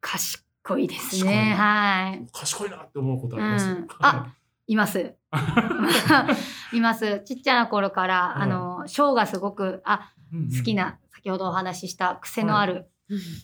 [0.00, 1.54] 賢いですね。
[1.54, 2.26] はい。
[2.32, 4.34] 賢いなって思うことあります、うんあ
[4.66, 5.14] います。
[6.72, 7.22] います。
[7.24, 12.86] ちっちゃな頃から、はいあの、ショーがすごく、あ、うんうん好きな、先ほどお話しした癖のある、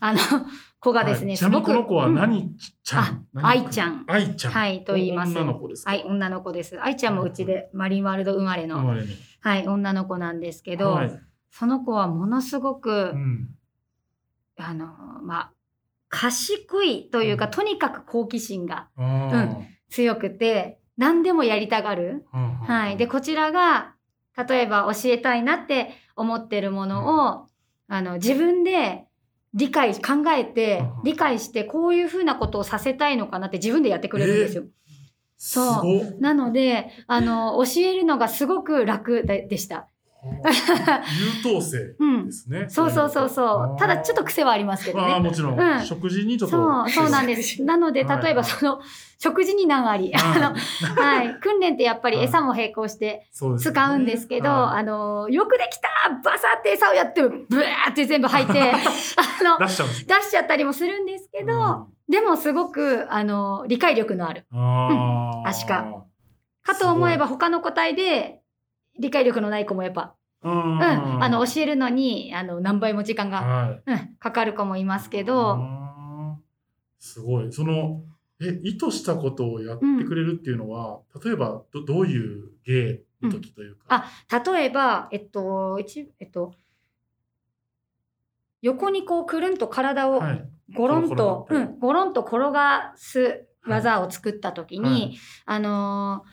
[0.01, 0.18] あの、
[0.81, 1.38] 子がですね、はい。
[1.38, 2.14] ちなみにこの子はうん。
[2.14, 4.05] 何ちゃん、何愛ちゃん。
[4.07, 4.53] 愛ちゃん。
[4.53, 5.33] はい、と言います。
[5.37, 5.90] 女の子ですか？
[5.90, 6.79] はい、女の子です。
[6.83, 9.09] 愛ちゃんもうちでマリンワールド生まれの、生まれに。
[9.40, 11.20] はい、女の子なんですけど、はい。
[11.51, 13.49] その子はものすごく、うん。
[14.59, 14.87] あの、
[15.23, 15.53] まあ、
[16.09, 17.51] 賢いというか、うん。
[17.51, 19.64] とにかく好奇心があー。
[19.88, 22.24] 強くて、何でもやりたがる。
[22.30, 22.96] はあはあはい。
[22.96, 23.94] で、こちらが、
[24.48, 27.48] 例えば教えたいなって思ってるものを、
[27.88, 29.07] あの、自分で
[29.54, 34.64] 理解、考えてうん、理解して、こういうふうなことをさせたいのかなって自分でやってくれるんですよ。
[35.37, 39.88] すそうなので、あの、教えるのがすごく楽ででした。
[40.24, 42.32] 優等生うんで。
[42.32, 42.66] すね。
[42.68, 43.78] そうそうそうそう。
[43.78, 45.28] ただちょっとく癖はありますけどああ、ね。
[45.28, 46.56] もちろん、うん食事にちょっと。
[46.56, 47.62] そう、そうなんです。
[47.62, 48.80] なので、はい例えばその、
[49.18, 50.12] 食事に難あり。
[50.14, 50.54] あの、
[51.00, 51.40] はいはい。
[51.40, 53.26] 訓練ってやっぱり餌も並行して
[53.58, 55.88] 使うんですけど、はあの、よくできた
[56.22, 58.60] バサって餌をやって、ブワーって全部吐いて、
[59.40, 64.44] あの、い出しちゃうんです出しちゃったりもするんですけど、うんでもすごく、あの、理解力のある。
[64.52, 66.04] あーアシカ
[66.62, 68.42] かと思えば他の個体で、
[68.98, 70.74] 理解力のない子もやっぱ、うん。
[70.74, 73.90] うん、あの、教えるのに、あの、何倍も時間が、はい。
[73.90, 76.35] うん、かかる子もいますけあど、ー
[76.98, 77.52] すごい。
[77.52, 78.02] その、
[78.40, 83.85] え、意図したことをやってくれるっていうのは、例えばど、どういう芸の時というか。
[83.88, 86.52] あ、例えば、えっと、一、えっと、
[88.61, 90.48] 横にこうくるんと体をはい。
[90.72, 96.28] ゴロンと、転がってうん、ゴロンと転がす技を作ったときに、はいあのー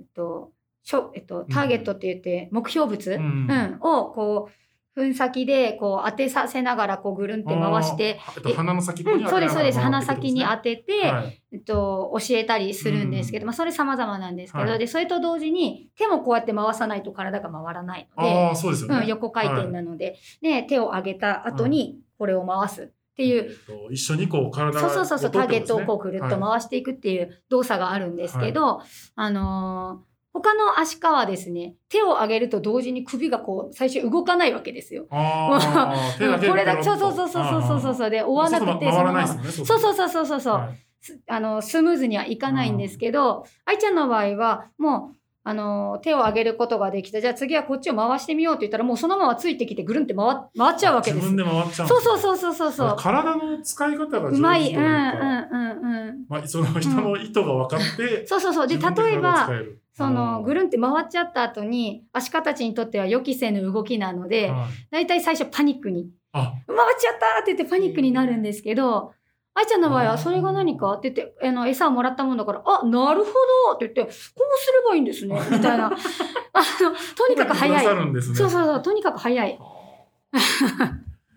[0.00, 0.52] えっと、
[0.84, 3.46] しょ、えっと、ターゲットって言って、目標物、ううん。
[3.46, 4.50] ん、を、こ
[4.96, 8.34] う、噴先で、こう、当てさせながら、こう、ぐるんって回して、あー。
[8.36, 9.80] えっと、鼻の先にうん、そうです、そうです。
[9.80, 11.42] 鼻先に当ててて、はい。
[11.52, 13.48] えっと、教えたりするんですけど、うん。
[13.48, 14.78] まあ、それ様々なんですけど、はい。
[14.78, 18.96] で、それと同時に、手もこうやって回さないと体が回らないので、そうですよね。
[18.98, 28.82] うん、横回転なので、で、手を上げた後に、これを回すっていう、えっと一緒にこう体そうそうそうそう、ターゲットをこうくくるっと回していくっていう動作があるんですけど、
[29.16, 35.06] あのー他のアシカはですね、手を上げると同時に首がこう、最初動かないわけですよ。
[35.08, 37.94] これだけ、そうそうそうそうそうそう。
[37.94, 38.90] そうで、追わなくて、
[39.64, 40.78] そうそうそうそうそうそう、はい。
[41.00, 47.20] すあの、スムーズにはいかないんですけど、愛ちゃんの場合は、もう、あの、手を上げることができた。
[47.20, 51.26] じゃあ次はこっちを回してみようって言ったら、もうそのままついてきてぐるんって回回っちゃうわけです。
[51.30, 52.96] 自分で回っちゃうんそうそううそうそうそうそう。
[52.98, 54.74] 体の使い方が上手うまい。
[54.74, 56.24] うんうんうんうん。
[56.30, 58.66] まあ、その人の意図が分かって、そうそうそう。
[58.66, 59.50] で、例えば
[59.92, 69.12] その、ぐるんって回っちゃった後に、アシカたちにとっては予期せぬ動きなので、はいだいたい最初パニックに、あ、回っちゃったって言ってパニックになるんですけど、
[69.56, 70.92] 愛ちゃんの場合は、それが何か？
[70.94, 73.30] って言って、あの、餌をもらったもんだから、あ、なるほ
[73.70, 75.86] どって言って、こうすればいいんですね、 みたいな。
[75.86, 75.94] あの、
[77.16, 77.84] とにかく早い。
[78.34, 79.58] そうそうそう、とにかく早い。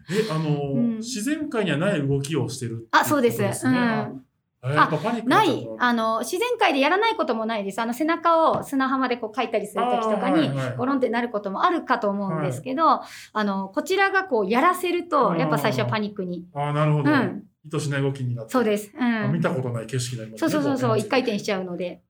[0.09, 3.41] え、あの、うん自然界にはない動きをしてるあ、そうです。
[3.41, 3.71] うん。
[3.73, 4.27] ね
[4.75, 4.89] あ
[5.25, 7.79] ない、あの、自然界でやらないこともないです。
[7.79, 13.01] あの、背中を砂浜でこう書いたりするときとかにゴロンってなることもあるかと思うんですけど、
[13.33, 16.45] あの、こちらがこう、やらせると、やっぱ最初はパニックに。
[16.53, 17.11] ああ、なるほど。
[17.11, 17.43] うん。
[17.67, 18.51] 意図しない動きになって。
[18.53, 18.91] そうです。
[18.95, 19.41] うあ見ん。
[19.41, 21.85] たことない景色になりますそうそうそうそう、一回転転しちゃうので。
[21.85, 22.01] へ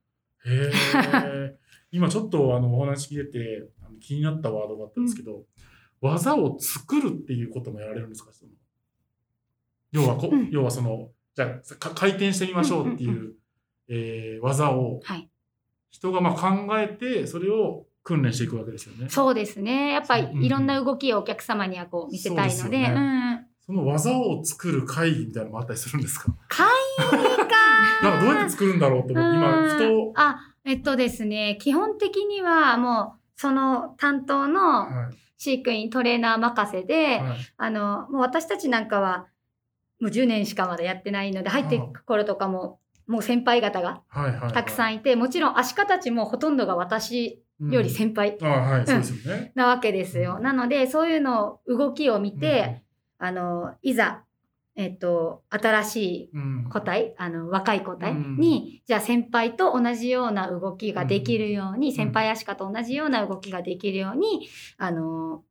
[0.46, 1.58] え。
[1.92, 5.46] 今ちょっとあのお話聞いてて気になったワードがあったんですけど、
[6.02, 8.52] 技を作るっていうこともやられるんですかその
[9.92, 13.36] 要はこ、うん要はその、じゃあか回転してみましょうっていう、うんう
[13.90, 15.30] えー技をはい。
[15.90, 19.10] 人がまあ考えて、それを訓練していくわけですよね。
[19.10, 19.94] そうですね。
[19.94, 23.27] やっぱうんりいろんな動きをお客様にはこう見せたいので、そうでねうん。
[23.68, 26.28] その技を作る会議みたいなのもあったりするんですか？
[26.48, 27.46] 会議か。
[28.02, 35.16] なんかどうやって作るんだろうと思って、今、ふうんと、あ、えっとですね、基本的にはもう、その担当のはい。
[35.40, 37.38] 飼育員、トレーナー任せで、はい。
[37.58, 39.28] あの、もう私たちなんかは、
[40.00, 44.54] もう10年しかまだやってないので、入っていく頃とかも、もう先輩方がはいはいはい。
[44.54, 49.52] たくさんいて、もちろんアシカたちもほとんどが私より先輩うん。
[49.56, 50.36] なわけですよ。
[50.38, 50.44] うん。
[50.44, 52.40] なので、そういうの、動きを見うん。
[52.40, 52.82] て、
[53.20, 54.24] あの、いざ、
[54.76, 65.44] えっと、新しいうん個体、あの、若い個体うんに、じゃあ先輩と同じような動きができるように、ん先輩アシカと同じような動きができるように、あの、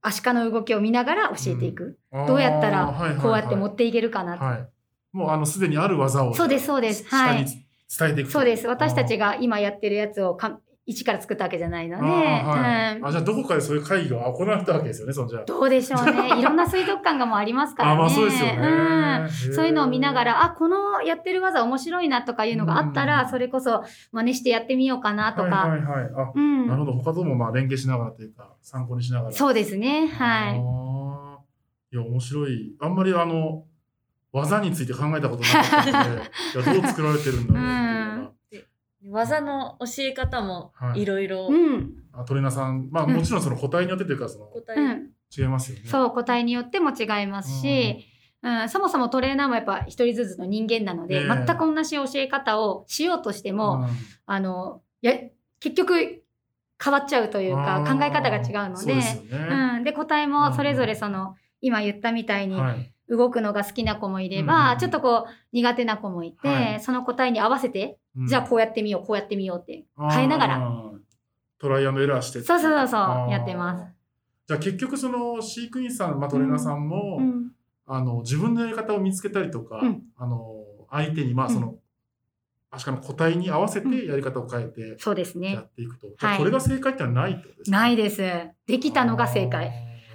[0.00, 1.98] アシカの動きを見ながら教えていく。
[2.26, 2.86] どうやったら
[3.20, 4.44] こうやって持っていけるかなと。
[4.44, 4.68] はい。
[5.12, 7.50] もうあのすでにある技をそうですそうです下はいに
[7.98, 8.30] 伝えていく。
[8.30, 8.66] そうです。
[8.66, 15.12] 私たちがが今やってるやつをか一から作ったわけじゃないので、はいうんあじゃあどこかでそういう会議が行われたわけですよね。
[15.12, 15.44] そのじゃあ。
[15.44, 16.38] どうでしょうね。
[16.38, 17.94] いろんな水族館がもうありますからね。
[17.96, 18.56] あまあそうですよね。
[18.56, 25.48] うんそういうのを見ながらら、あ、このやってる技面白いなとかいうのがあったら、うんそれこそ真似してやってみようかなとか。
[25.48, 26.10] はいはいはい。
[26.14, 26.92] あ、うんなるほど。
[26.92, 29.32] 他ともまあ連携しながらというか参考にしながら。
[29.34, 30.06] そうですね。
[30.06, 30.56] はい。
[31.90, 32.76] いや面白い。
[32.80, 33.64] あんまりあの
[34.32, 36.22] 技について考えたことなかったので、
[36.54, 38.07] いやどう作られてるんだろうっていう。
[39.04, 41.92] 技の教え方もいろいろうん。
[42.12, 45.10] あトレーナーさん、まあうんもちろんその個体によってというかその答え、うん。
[45.36, 45.84] 違いますよね。
[45.86, 48.06] そう、個体によっても違いますし、
[48.42, 53.88] うん、そもそもトレーナーもやっぱ一人ずつの人間なので、ええ全く同じ教え方をしようとしても、うん
[54.26, 55.12] あの、や、
[55.60, 56.22] 結局
[56.82, 59.76] 変わっちゃうというか、考え方が違うので、そうでね。
[59.76, 59.84] うん。
[59.84, 62.92] で、個体もそれぞれその、今言ったみたいにはい。
[63.10, 70.82] 動くのが好きな子もいれうんば、うんちょっとこう苦手な子もいて、はいその個体に合わせて、うんじゃあこうやってみよう、こうやってみようって変えながら、
[71.58, 72.40] トライアンドエラーして。
[72.42, 72.96] そうそうそうそ
[73.28, 73.84] うやってます。
[74.48, 77.52] じゃあ結局その飼育員さん、まあ、トレーナーさんも、うん。
[77.90, 81.76] あの自分のやり方を見つけたりとか、うんあの相手にまあその、
[82.70, 85.58] アシカの個体に合わせてやり方を変えてそうですやね。
[85.60, 86.06] っていくと。
[86.38, 87.76] これが正解ってのはないとですか？
[87.78, 88.22] ないです。
[88.66, 89.70] できたのが正解。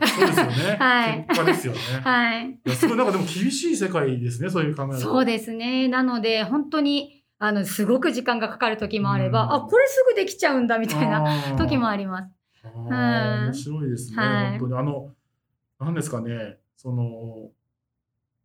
[0.05, 0.75] そうですよね。
[0.79, 1.79] はい結果ですよね。
[2.03, 2.49] はい。
[2.49, 5.87] いやすごいなんかでも厳しい世界ですね、そういう考えそうでですね。
[5.87, 9.53] なので、本当に、あの、すごく時間がかかる時もあれば、うん。
[9.53, 12.31] あ、これすぐできちゃうんだ、みたいなな時もあります。
[12.63, 14.59] 面白いですね、はい。
[14.59, 14.79] 本当に。
[14.79, 15.13] あの、
[15.77, 17.49] なんですかね、その、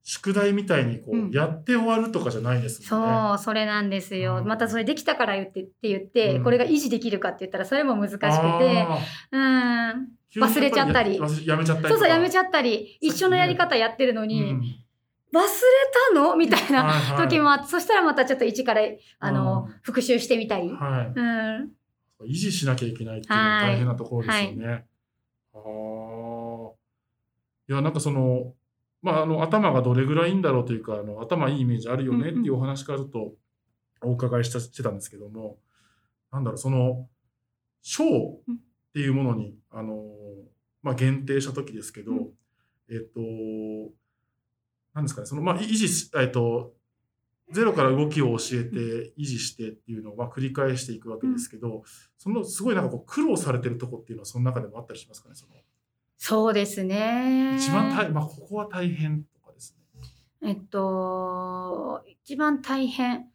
[0.03, 1.31] 宿題みたいにこう、うん。
[1.31, 3.13] やって終わるとかじゃないですもんね。
[3.13, 4.39] そう、それなんですよ。
[4.39, 4.49] うん。
[4.49, 6.43] またそれできたから言ってって言って、うん。
[6.43, 8.29] これが維持できるかって言ったら、それも難しくて、
[9.31, 10.09] うん。
[10.43, 11.21] 忘れちゃったり。
[11.47, 14.63] やめちゃったりそうそう、やめちゃったり、一緒のやり方やってるのに、うん
[15.33, 15.49] 忘れ
[16.15, 16.37] たの？
[16.37, 18.83] みたいなはいはい時もあって、そしたらまたちょっと一から、
[19.19, 20.71] あの、うん復習してみたり。
[20.71, 21.13] はい。
[21.15, 21.71] うん。
[22.27, 24.87] 維持しなきゃいけないっていうのは大変なところですよね。
[25.55, 25.61] ああ。
[27.69, 28.55] いや、なんかその、
[29.03, 33.35] まあ、あの、頭がどれぐらいいいんだろうというか、あの、頭いいイメージあるよねっていうお話からちょっと
[34.03, 35.59] お伺いしたしてたんですけども、
[36.33, 37.09] なんだろう、その、
[37.83, 38.09] 賞っ
[38.93, 40.03] ていうものに、あの、
[40.83, 42.29] まあ、限定した時ですけど、うん
[42.91, 43.21] えっと、
[44.99, 46.73] なんですかね、その、まあ、維持し、えっと、
[47.53, 51.85] ゼロから動きを教えて維持してっていうのをまあ繰り返していくわけですけど、
[52.19, 55.53] そのすごいなんかこう苦労されてるとこっていうのはその中でもあったりしますかねその。
[56.19, 57.57] そうですね。
[57.57, 59.77] 一番大まあここは大変とかです
[60.43, 60.51] ね。
[60.51, 63.29] えっと、一番大変、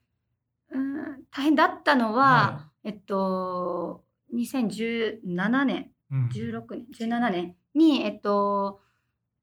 [0.69, 4.04] うん、大変だったのは、えっと、
[4.36, 6.28] 2017年、うん。
[6.28, 8.82] 16年、17年に、えっと、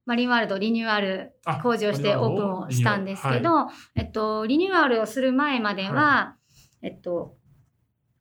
[0.06, 6.36] マリンワールドリニューアルあ工事をしてオープンをしたんですけど、えっと、リニューアルをする前までは、は
[6.82, 7.36] えっと、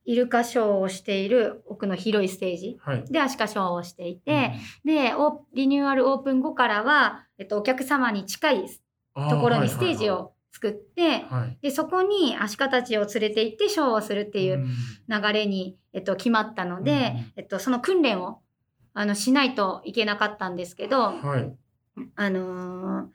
[0.04, 3.04] イルカショーをしている奥の広いステージはい。
[3.04, 4.52] でアシカショーをしていて、
[4.84, 8.66] で、オリニューアルオープン後からは、えっと、お客様に近い
[9.16, 11.24] うんところにステージを作って、
[11.62, 14.68] で、そこにアシカたちを連れて行ってショーをするっていううん。
[15.22, 17.32] 流れに、えっと、決まったので、うん。
[17.36, 18.40] えっと、その訓練を
[18.94, 21.56] あのしないといけなかったんですけど、はい。
[22.16, 23.06] あのー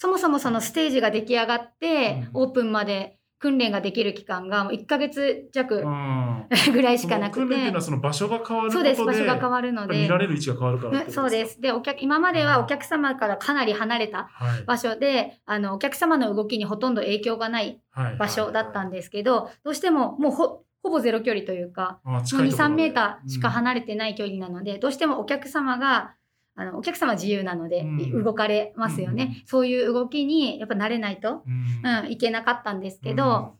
[0.00, 2.42] そもそもそのステージが出来上がって、うん。
[2.44, 6.46] オープンまで訓練ができる期間がもう1ヶ月弱うん。
[6.72, 10.02] ぐらいしかなくその訓練っていうのてはその場所が変わるそうです場所が変わるので。
[10.02, 11.60] 見られる位置が変わるからそうです。
[11.60, 14.64] でお客今まではお客様からかなり離れたはい。
[14.64, 26.14] 場所であのお客様の動きにほとんど影響がないはい場所だったんでですけど、どうしてももうほほぼゼロ距離というかもう2、3メーターしか離れてない距離なので、どうしてもお客様が、
[26.56, 28.24] あのお客様は自由なので、うん。
[28.24, 32.04] 動かれますよね、うんそういう動きにやっぱ慣れないと、うん。
[32.04, 33.56] うん、いけなかったんですけど、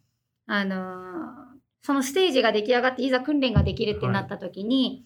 [0.47, 1.11] あのー
[1.83, 5.05] そのステージが出来上がっていざ訓練ができるってなった時に、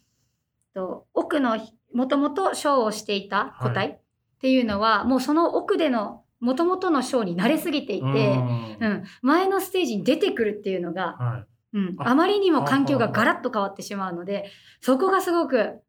[0.74, 1.56] と奥の
[1.92, 4.00] もともとショーをしていた個は体っ
[4.40, 8.76] ていうのは、もうその奥でのもともとのショーに慣れすぎていて、うん。
[8.80, 11.78] うん、前のステージに出てくるっていうのが、はい。
[11.78, 15.80] うん、ああまりにも環境がガラッと変わってしまうので、そこがすごく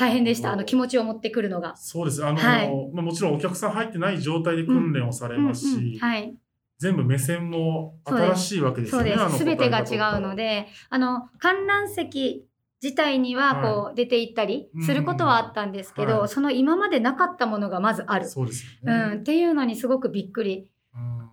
[0.00, 0.52] 大変でした。
[0.52, 1.76] あの気持ちを持ってくるのが。
[1.76, 2.24] そうです。
[2.24, 6.34] あの、はいまあ、もちろんお客さん入ってない状態で訓練をされますし、うんうんはい、
[6.78, 9.14] 全部目線も新しいわけですよね。
[9.14, 9.38] そうです。
[9.38, 10.42] すべてが違うので。
[10.42, 12.46] で、あの観覧席
[12.82, 18.26] 自体にはこう出て行ったりすることはあったんですけど、うんはいその今までなかったものがまずある。
[18.26, 18.92] そうですね。
[18.92, 20.66] ん、っていうのにすごくびっくりうん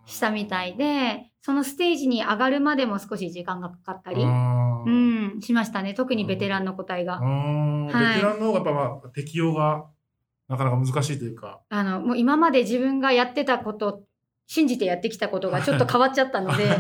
[0.08, 5.94] したみたいで、そのステージに上がるまでも少し時間がかかったり、あうーん、しましたね。
[5.94, 9.86] 特にベテランの個体がはいベテランの方がやっぱ、まあ、適用が
[10.48, 11.62] なかなか難しいというか。
[11.70, 14.04] あの、もう今まで自分がやってたこと、
[14.48, 16.72] 信じてやってきたことがちょっと 変わっちゃったので、違う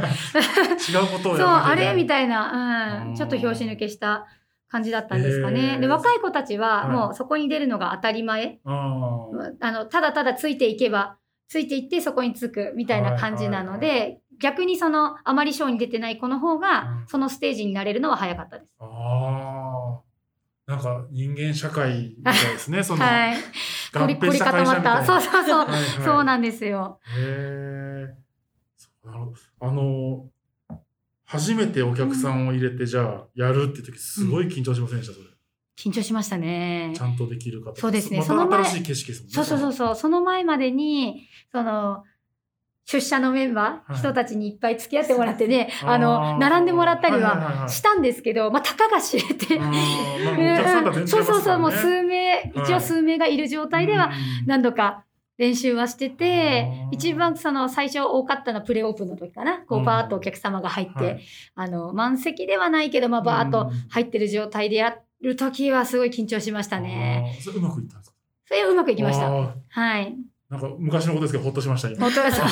[1.12, 4.26] ことをそう、やらなきゃあれみいたいな、うん、うんちょっと拍子抜けした
[4.70, 5.76] 感じだったんですかへね。
[5.78, 8.42] ーで、若い子たちははいもうそこに出るのが当たり前。
[8.48, 9.56] けない。
[9.60, 18.72] あの、ただただついていけば、ついていってそこにつくみたいな感じなので、はい逆にその、あまりショーに出てない子の方がう、んそのステージになれるのは早かったです。
[18.80, 20.72] あー。
[20.72, 22.84] なんか人間社会みたいですね。
[22.86, 23.38] その、はい。
[23.94, 25.06] 合凝り凝り併した固まった。
[25.06, 25.60] そうそうそう。
[25.60, 27.00] はいはいそうなんですよ。
[27.18, 28.16] へえ。
[28.76, 30.30] そうなるほどあの、
[31.26, 35.26] 初めてお客さんを入れて、じゃあ、やるって時、すごい緊張しませんでした、それ。
[35.78, 36.92] 緊張しましたね。
[36.96, 37.02] ち。
[37.02, 38.18] ゃんとできるかそうですね。
[38.20, 39.34] まその前た新しい景色ですもんね。
[39.34, 39.96] そうそうそうそう。
[39.96, 42.04] その前までに、その、
[42.86, 44.00] 出社のメンバー、はい。
[44.00, 49.60] 人たちにいっぱい付き合ってもらってね、あの、並んでもらったりはしたんですけど、まあ、たかが知れて。
[51.06, 52.52] そうそうそう、もう数名、はい。
[52.64, 54.48] 一応数名がいる状態ではうん。
[54.48, 55.04] 何度か
[55.38, 59.60] 練習はしてて一番その最初多かったのはプレオープンの時かな。
[59.68, 59.82] こうん。
[59.82, 61.22] うバーッとお客様が入って、はい。
[61.56, 67.38] あの、満席ではないけど、まあバーッと入ってる状態でやる時はすごい緊張しましたね。
[67.42, 68.18] それうまくいったんですか？
[68.46, 69.30] それはうまくいきました。
[69.30, 70.16] はい。
[70.50, 72.00] なんか昔のことですけど、ほっとしました、今。
[72.06, 72.40] 本当です。
[72.42, 72.46] へ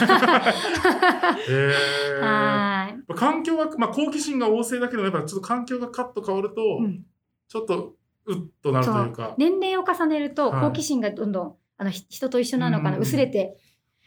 [2.19, 3.13] ーはい。
[3.15, 7.03] 環境が、まあ、好奇心が旺盛だけど、やっぱちょっと環境がカッと変わると、うん
[7.47, 7.93] ちょっと、
[8.25, 9.35] うっとなるというか。
[9.37, 13.55] 年齢を重ねるとはい好奇心がどんどん、あのひ人と一緒なのかな、うん薄れて、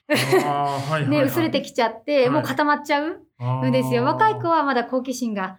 [0.09, 4.03] あーはいはいはい ね、薄れてきちゃって、はいもう固まっちゃうんですよ。
[4.05, 5.59] 若い子はまだ好奇心がは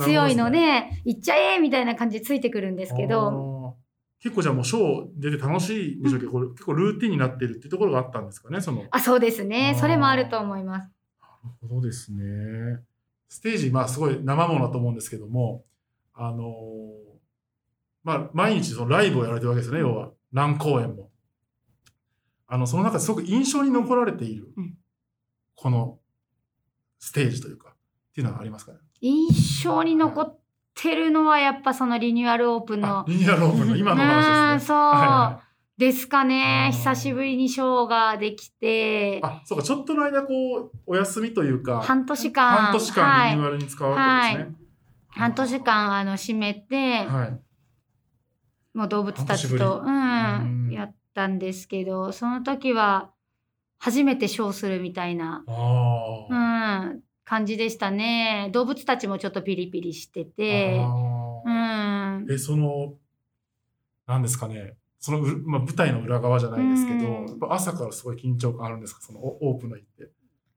[0.00, 3.76] 強いので、行っちゃえみたいな感じでついてくるんですけど、
[4.20, 8.78] 結構じゃあもうショー出て楽しいんでしょうけど、結構ルーティンになってるっていうところがあったんですかね、その。
[8.78, 9.76] なるあ、そうですね。
[9.78, 10.90] それもあると思います。
[11.60, 12.80] ほどですね。
[13.28, 15.64] ステージ、まあすごい生ものだと思うんですけども、
[16.14, 17.12] あのー
[18.04, 20.10] まあ毎日そのライブをやられてるわけですよね、要は。
[20.32, 21.10] 何公演も。
[22.46, 24.76] あの、その中ですごく印象に残られているうん、
[25.54, 25.98] この
[26.98, 28.78] ステージというか、っていうのはありますかね？
[29.02, 30.38] 印象に残っ
[30.74, 34.66] てるのはやっぱそのリニューアルオープンの、あリニューアルオープンの今のうん話ですね。
[34.66, 35.42] そう、は
[35.76, 36.70] ですかね。
[36.72, 39.18] 久しぶりにショーができて。
[39.18, 43.30] いはい、、あ、そうか、ちょっとの間こう、お休みというか、半年間、半年間はい。
[43.32, 44.62] リニューアルに使われてるんですね。
[45.08, 48.78] 半年間あの閉めて、はい。
[48.78, 53.10] もう動物たち半と、ううんん、やったんですけど、その時は
[53.78, 56.78] 初めてショーするみたいな、あうあ。
[56.94, 58.50] ん、感じでしたね。
[58.52, 60.86] 動物たちもちょっとピリピリしてて、あ
[61.44, 62.94] うーん、え、その、
[64.06, 64.74] なんですかね。
[64.98, 69.00] そのう、まあ、舞台の裏側じゃないですけど、うん朝からすごい緊張感あるんですか？
[69.02, 70.10] そのオオープンの日って。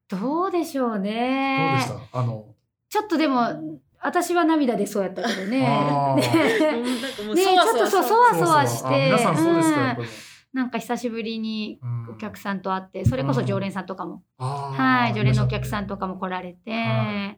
[0.07, 1.75] どうでしょうどうね。
[1.77, 2.19] でした？
[2.19, 2.45] あの、
[2.89, 5.59] ちょっとでも、私は涙でそうやったけどね。
[6.15, 10.07] ねちょっとそうそわそわして皆さんそうですか、やっぱり。
[10.55, 17.35] なんか久しぶりにうんお客さんと会って、それこそ常連さんとかも、はい、常連のお客さんとかも来られて、は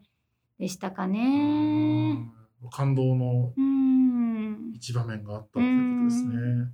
[0.56, 2.12] でしたかうね。
[2.12, 2.32] ん。
[2.70, 4.72] 感動のうん。
[4.72, 6.70] 一場面があったということですね。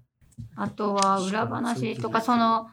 [0.57, 2.69] あとは裏話とか、その、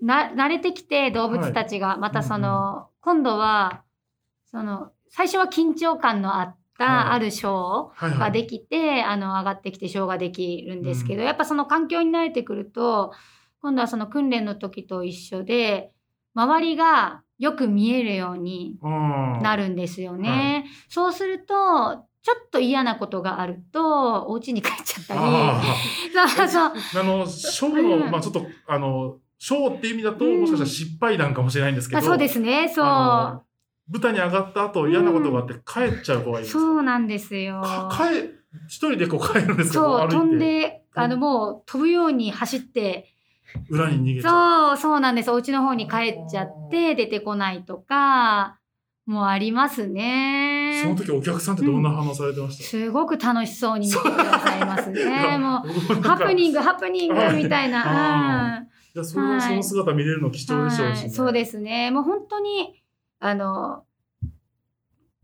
[0.00, 3.82] な、慣れてきて動物たちが、またその、今度は、
[4.50, 8.18] その、最初は緊張感のあっはいたあるショーはいはい。
[8.18, 13.12] ができて、あの、上がってきてショーができるんですけど、うんやっぱその環境に慣れてくると、
[13.60, 15.92] 今度はその訓練の時と一緒で、
[16.34, 20.64] 周りがよく見えるようにうんなるんですよね。
[20.88, 25.20] そうすると、ちょっと嫌なことがあると、お家に帰っちゃったり。
[25.20, 26.62] あ そうそう。
[26.64, 32.86] ああの、ショーの、まあちょっと、あの、ショーっていう意味だと、うんもしかしたら失敗談かもしれないんですけど、あそうですね、そう。
[33.90, 37.60] 舞台に上がった後、嫌なことがあって帰っちゃう子がいるんですよそうなんですよ。
[37.60, 38.30] か帰、
[38.68, 43.14] 一人でこう帰るんですけど、そう、飛んで、うんあの、もう飛ぶように走って、
[43.68, 44.76] 裏に逃げちゃう。
[44.76, 45.30] そう、そうなんです。
[45.30, 48.58] お家の方に帰っちゃって、出てこないとか、
[49.06, 50.94] もうありますそのね。
[50.96, 55.38] 時お客さんってどんな反応されてました、すごく楽しそうに見てくださいますね。
[55.38, 56.58] もう、うハプニング。
[56.58, 58.58] グ、ハプニングみたいあな。
[58.62, 61.92] うんいや、それはいその姿見れるの貴重でしょうし、ねはい、そうですね。
[61.92, 62.79] もう本当に、
[63.20, 63.84] あの、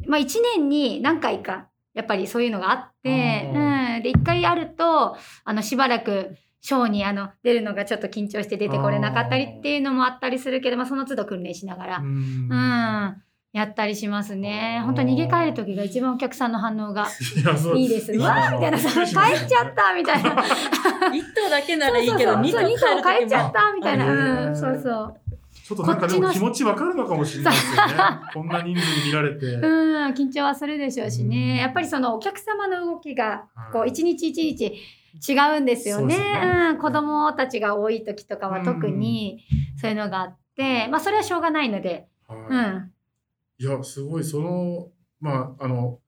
[0.07, 4.03] まあ一年に何回か、やっぱりそういうのがあって、あうん。
[4.03, 13.23] で、一回あると、あの、しばらく、ショーにあの出るのがちょっと緊張して出てこれなかったりっていうのもあったりするけど、まあ、その都度訓練しながら、ううん、ん。
[13.53, 17.07] やったりしますね本当逃げ帰る時が一番お客さんの反応が
[17.75, 18.13] いいいです。
[18.13, 20.45] いやわーみたいなさ、帰っちゃったみたいな。
[21.15, 23.51] 一頭だけならいいけど、そう二頭帰っちゃっも。
[23.53, 24.49] たみたいな。
[24.49, 25.21] うん、そうそう。
[25.67, 27.95] ちょっとなんかでも気持ちわかるのかもしれないですよね。
[28.33, 29.47] こんな人数に見られて。
[29.47, 31.57] うん、緊張はするでしょうしうんね。
[31.57, 36.15] やっぱりそのお客様の動きが、こはいう、一日一日違うんですよね。
[36.15, 36.21] そ
[36.71, 39.45] うん、子供たちが多い時とかは特に
[39.81, 42.65] そういうのがあって、まあそれはしょうがないので、うは
[43.59, 43.65] いん。
[43.65, 44.89] いや、すごい、その、
[45.21, 45.99] まあ、あの、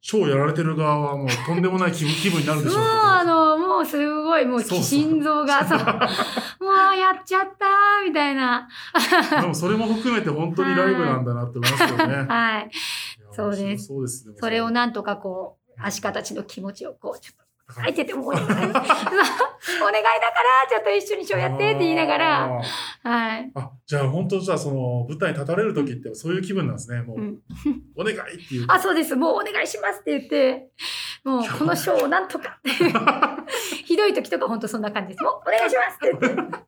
[0.00, 2.84] ショーやられてる側はもうとんでもない気分気分になるでしょうけど。
[3.02, 3.47] あの、
[3.88, 8.68] すごい、もう心臓が、そう、もうやっちゃったーみたいな。
[9.40, 12.14] でもそれも含めて本当にライブなんだなって思いますよね。
[12.28, 12.70] はい。
[13.32, 14.34] そうですそうですね。
[14.38, 18.46] それをなんとかこう、アシカたちの気持ちをこう、ちょっと、はい相手でもお願い？
[18.46, 18.82] お願いだから、
[20.70, 22.60] ちょっと一緒にショーやってって言いながら、
[23.02, 23.52] はい。
[23.54, 27.02] あ、じゃあ本当じゃあその舞台に立たれる時ってそういう気分なんですね。
[27.02, 27.38] もう、うん
[27.94, 28.64] お願いっていう。
[28.68, 29.16] あ、そうです。
[29.16, 30.70] もうお願いしますって言って、
[31.28, 32.70] もうこのショーをなんとかって。
[33.84, 35.22] ひどい時とか本当そんな感じです。
[35.22, 36.58] もうお願いしますって言って。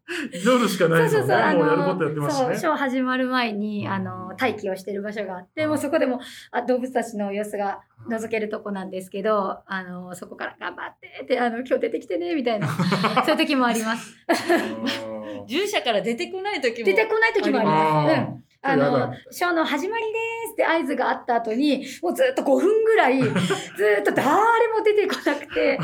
[0.44, 1.34] 夜しかないですよね。
[1.34, 2.66] あもうやることやってますしそう、ねシ。
[2.66, 12.68] ョー始まる前に、あの、待機をしてる場所があって、もうそこでも、あ動物たちの様子が覗けるとこなんですけど、あの、そこから頑張ってって、あの、今日出てきてね、みたいな、
[13.24, 14.14] そういう時もあります。
[14.28, 16.86] あー従者から出てこない時も。
[16.86, 18.49] 出てこない時もあります。
[18.62, 24.26] あやのだ、ショーの始まりですって合図があった後に、もうずっと5分ぐらい、 ずっと誰
[24.68, 25.78] も出てこなくて、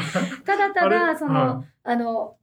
[0.44, 1.18] ただたあだ、れ？
[1.18, 2.36] その、あの、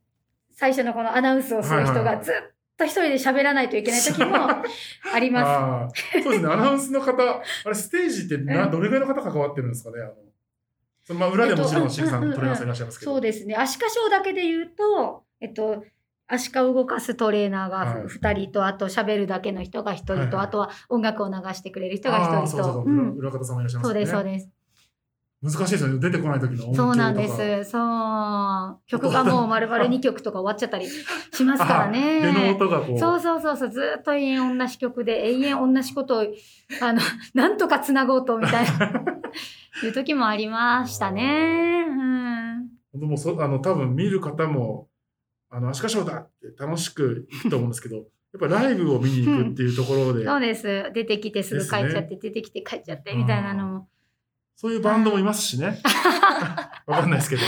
[0.51, 2.35] 最初のこのアナウンスをする人がずっ
[2.77, 4.35] と一人で喋らないといけない時も
[5.13, 6.23] あります。
[6.23, 6.51] そうですね。
[6.51, 10.01] アナウンスの方、あれステージってな、うんどれぐらいの方関わってるんですかね？
[10.01, 10.13] あの
[11.05, 13.11] そのまあ裏でもちろえっとんシグさん、トレーナーさんいらっしゃいますけど。
[13.11, 13.55] そうですね。
[13.55, 15.83] アシカショーだけで言うと、えっと、
[16.27, 22.83] アシカを動かすトレーナーはいが2人と、あと喋るだけの人が1人と、はいはいあとは音楽を流してくれる人が1あーそうそう人と。
[22.85, 23.93] うん裏裏方さんもいらっしゃいますね。
[23.93, 24.49] そうです、そうです。
[25.43, 25.99] 難しいですよね。
[25.99, 26.73] 出てこない時の。
[26.73, 27.35] そうなんです。
[27.69, 28.79] そう。
[28.87, 32.21] 曲がもう丸々2曲とか終わっちゃったりしますからね。
[32.97, 33.69] そうそうそうそう。
[33.69, 36.25] ずっと永遠同じ曲で永遠同じことを、
[36.81, 37.01] あの、
[37.35, 39.03] なんとかつなごうとみたいな、
[39.83, 41.87] いう時もありましたね。
[41.89, 42.69] うん。
[42.93, 44.87] 本当もうそあの多分見る方も
[45.55, 47.97] あのアシカショーだって楽しく行くと思うんですけど
[48.33, 50.89] やっぱライブを見に行くっていうところで、そうです。
[50.91, 53.87] 出てきてすぐ帰っちゃって、出てきて帰っちゃってみたいなのも。
[54.55, 55.79] そういうバンドもいますしね。
[56.87, 57.43] わかんないですけど。
[57.43, 57.45] い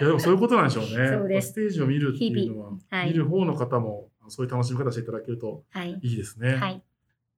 [0.00, 1.08] やでもそういうことなんでしょうね。
[1.08, 1.48] そうです。
[1.48, 3.08] ステージを見るっていうのは、はい。
[3.08, 5.98] 見る方の方もそういう楽しみ方していただけるとはい。
[6.00, 6.82] いいですね、はい。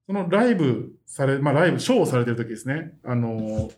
[0.07, 2.97] そのライブされ、まあライブ、ショーをされてる時ですね。
[3.03, 3.69] あの、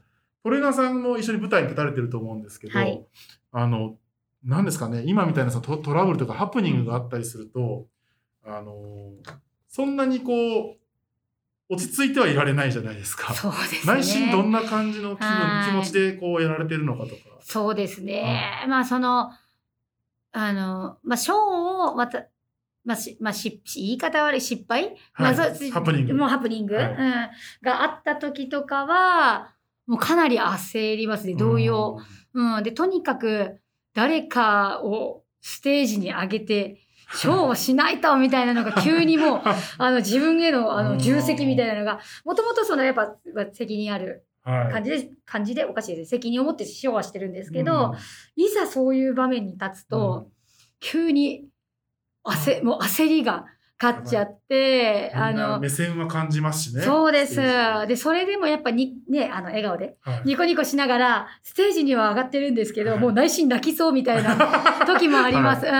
[0.42, 3.02] トレーナーさんも一緒に舞台に立たれてると思うんですけど、はい。
[3.52, 3.96] あの、
[4.44, 7.86] 何ですかね、今みたいなさトトラブルとかハプニングがあったりすると、
[8.44, 9.12] あの、
[9.68, 10.76] そんなにこう、
[11.72, 13.32] 落ち着いてはいられないじゃないですか。
[13.32, 13.94] そうですね。
[13.94, 17.22] 内心どんな感じの気分、はい気持ちでこうやられてるのかとか。
[17.40, 18.64] そうですね。
[18.68, 19.30] まあ、その、
[20.32, 22.26] あの、まあ、ショーを、また、
[22.84, 26.96] まあ、し、まあ、し、し言い方悪い失敗、まあ、はいそうハプニングもうハプニング、はいうん、
[27.62, 29.54] があった時とかは、
[29.86, 32.00] もうかなり焦りますね、動揺。
[32.32, 32.62] うん。
[32.64, 33.59] で、とにかく、
[33.94, 36.80] 誰かをステージに上げて、
[37.14, 39.40] ショーをしないと、みたいなのが急にもう、
[39.78, 44.72] あの、自分への、あの、うん重責みたいなのが、もともとその、やっぱ、まあ責任あるはい。
[44.72, 46.10] 感じで、感じでおかしいです。
[46.10, 50.28] 責任を持ってショーはしてるんですけど、うん、いざそういう場面に立つと、
[50.78, 51.46] 急に
[52.24, 53.46] 焦、もう焦りが
[53.80, 56.82] 買っちゃって、あの、目線は感じますしね。
[56.82, 57.36] そうです。
[57.88, 64.36] で、それでもやっぱに、ね、あの、笑顔で、はいニコニコしながら、ステージには上がってるんですけど、はいもう内心泣きそうみたいな
[64.86, 65.64] 時もあります。
[65.64, 65.72] うん。
[65.72, 65.78] も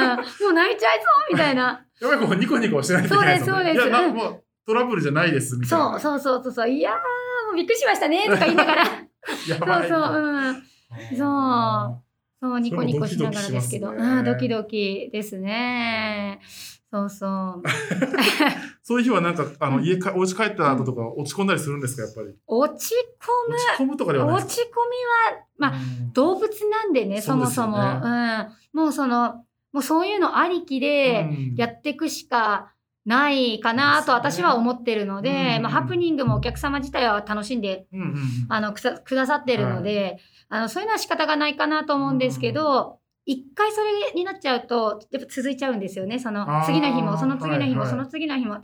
[0.49, 1.85] う泣いちゃいそうみたいな。
[2.01, 3.65] やっぱりこうニコニコしてないといけないですよね。
[3.65, 5.91] そうですそうですいや、なもうトラブルじゃないですみたいな。
[5.91, 6.71] そう、そうそうそうそう。
[6.71, 7.01] いやー、も
[7.53, 8.85] うびっくりしましたね、とか言いながら。
[9.47, 10.55] やそうばいそう、うん。
[10.55, 12.03] そう
[12.41, 13.91] そう、ニコニコしながらですけど。
[13.91, 16.41] うん、ドキドキですね。
[16.91, 17.63] そうそう。
[18.83, 22.35] そういう日はなんか、あの、家か、お家帰った後とか落ち込んだりするんですか、やっぱり？
[22.47, 23.55] 落ち込む。
[23.55, 24.71] 落ち込むとかではない落ち込み
[25.37, 26.13] は、まあ、うん。
[26.13, 27.77] 動物なんでね、そもそも。
[27.77, 28.13] そうですよ
[28.75, 28.81] うん。
[28.85, 31.55] もうその、もうそういうのありきでうん。
[31.57, 32.73] やっていくしか
[33.07, 35.63] ないかなと私は思ってるので、うん。
[35.63, 38.17] まあ、ハプニングもお客様自体は楽しんで、うんうんうん。
[38.49, 40.19] あの、くさくださってるので、
[40.49, 46.19] あの、そういうのは仕方がないかなと思うんですけど、一回それになっちゃうと、やっぱ続いちゃうんですよね。
[46.19, 48.61] その次の日も、その次の日も、はいはいその次の日も。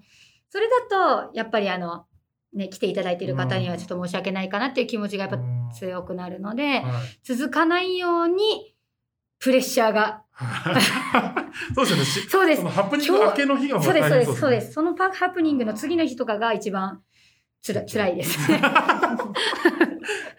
[0.48, 2.06] それだと、やっぱりあの、
[2.52, 6.82] ね、来ていただいている方にはちょっと申し訳ないかなっていう気持ちがやっぱうん強くなるので、はい
[7.22, 8.74] 続かないように
[9.38, 10.22] プレッシャーが。
[11.74, 12.20] そうですよねし。
[12.28, 12.70] そうですその。
[12.70, 14.72] ハプニング明けの日がそうです、そうです、そうでねす。
[14.72, 17.02] そのパハプニングの次の日とかが一番
[17.62, 18.38] つら辛いです。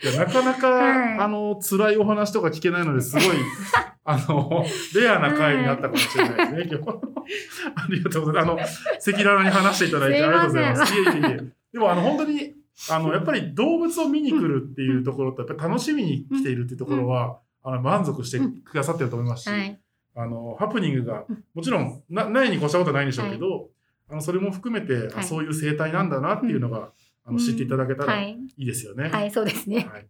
[0.03, 3.23] いやなかなか、はいあの、辛いお話とか聞けないので、すごい、
[4.03, 4.65] あの、
[4.95, 6.99] レアな回になったかもしれないですね、今日。
[7.75, 8.83] ありがとうございます。
[8.87, 10.93] あの、赤裸々に話していただいてありがとうございます。
[10.93, 11.39] いえいえいえ。
[11.73, 12.53] でも、あの、本当に、
[12.89, 19.79] あの、やっぱり動物を見に来るっていうところと、やっぱり楽しみに来ているっていうところは、あの、満足してくださってると思いますし、はい。
[20.15, 23.69] あの、ハプニングがうん、もちろん、な、ないに越したことはないんでしょうけど、
[24.09, 26.91] あの、それも含めて、あはいそういう生態なんだなっていうのが、
[27.27, 28.63] あの、知っていただけたらはいい。
[28.63, 29.09] いですよね。
[29.09, 29.87] はい、そうですね。
[29.91, 30.07] はい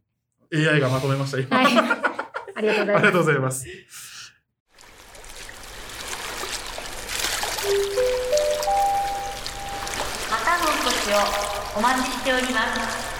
[0.55, 1.57] AI がまとめました、今。
[1.57, 1.65] はい。
[2.55, 3.11] ありがとうございますありが。
[3.11, 3.68] とうございます。
[10.30, 13.16] またのお越しをお待ちしております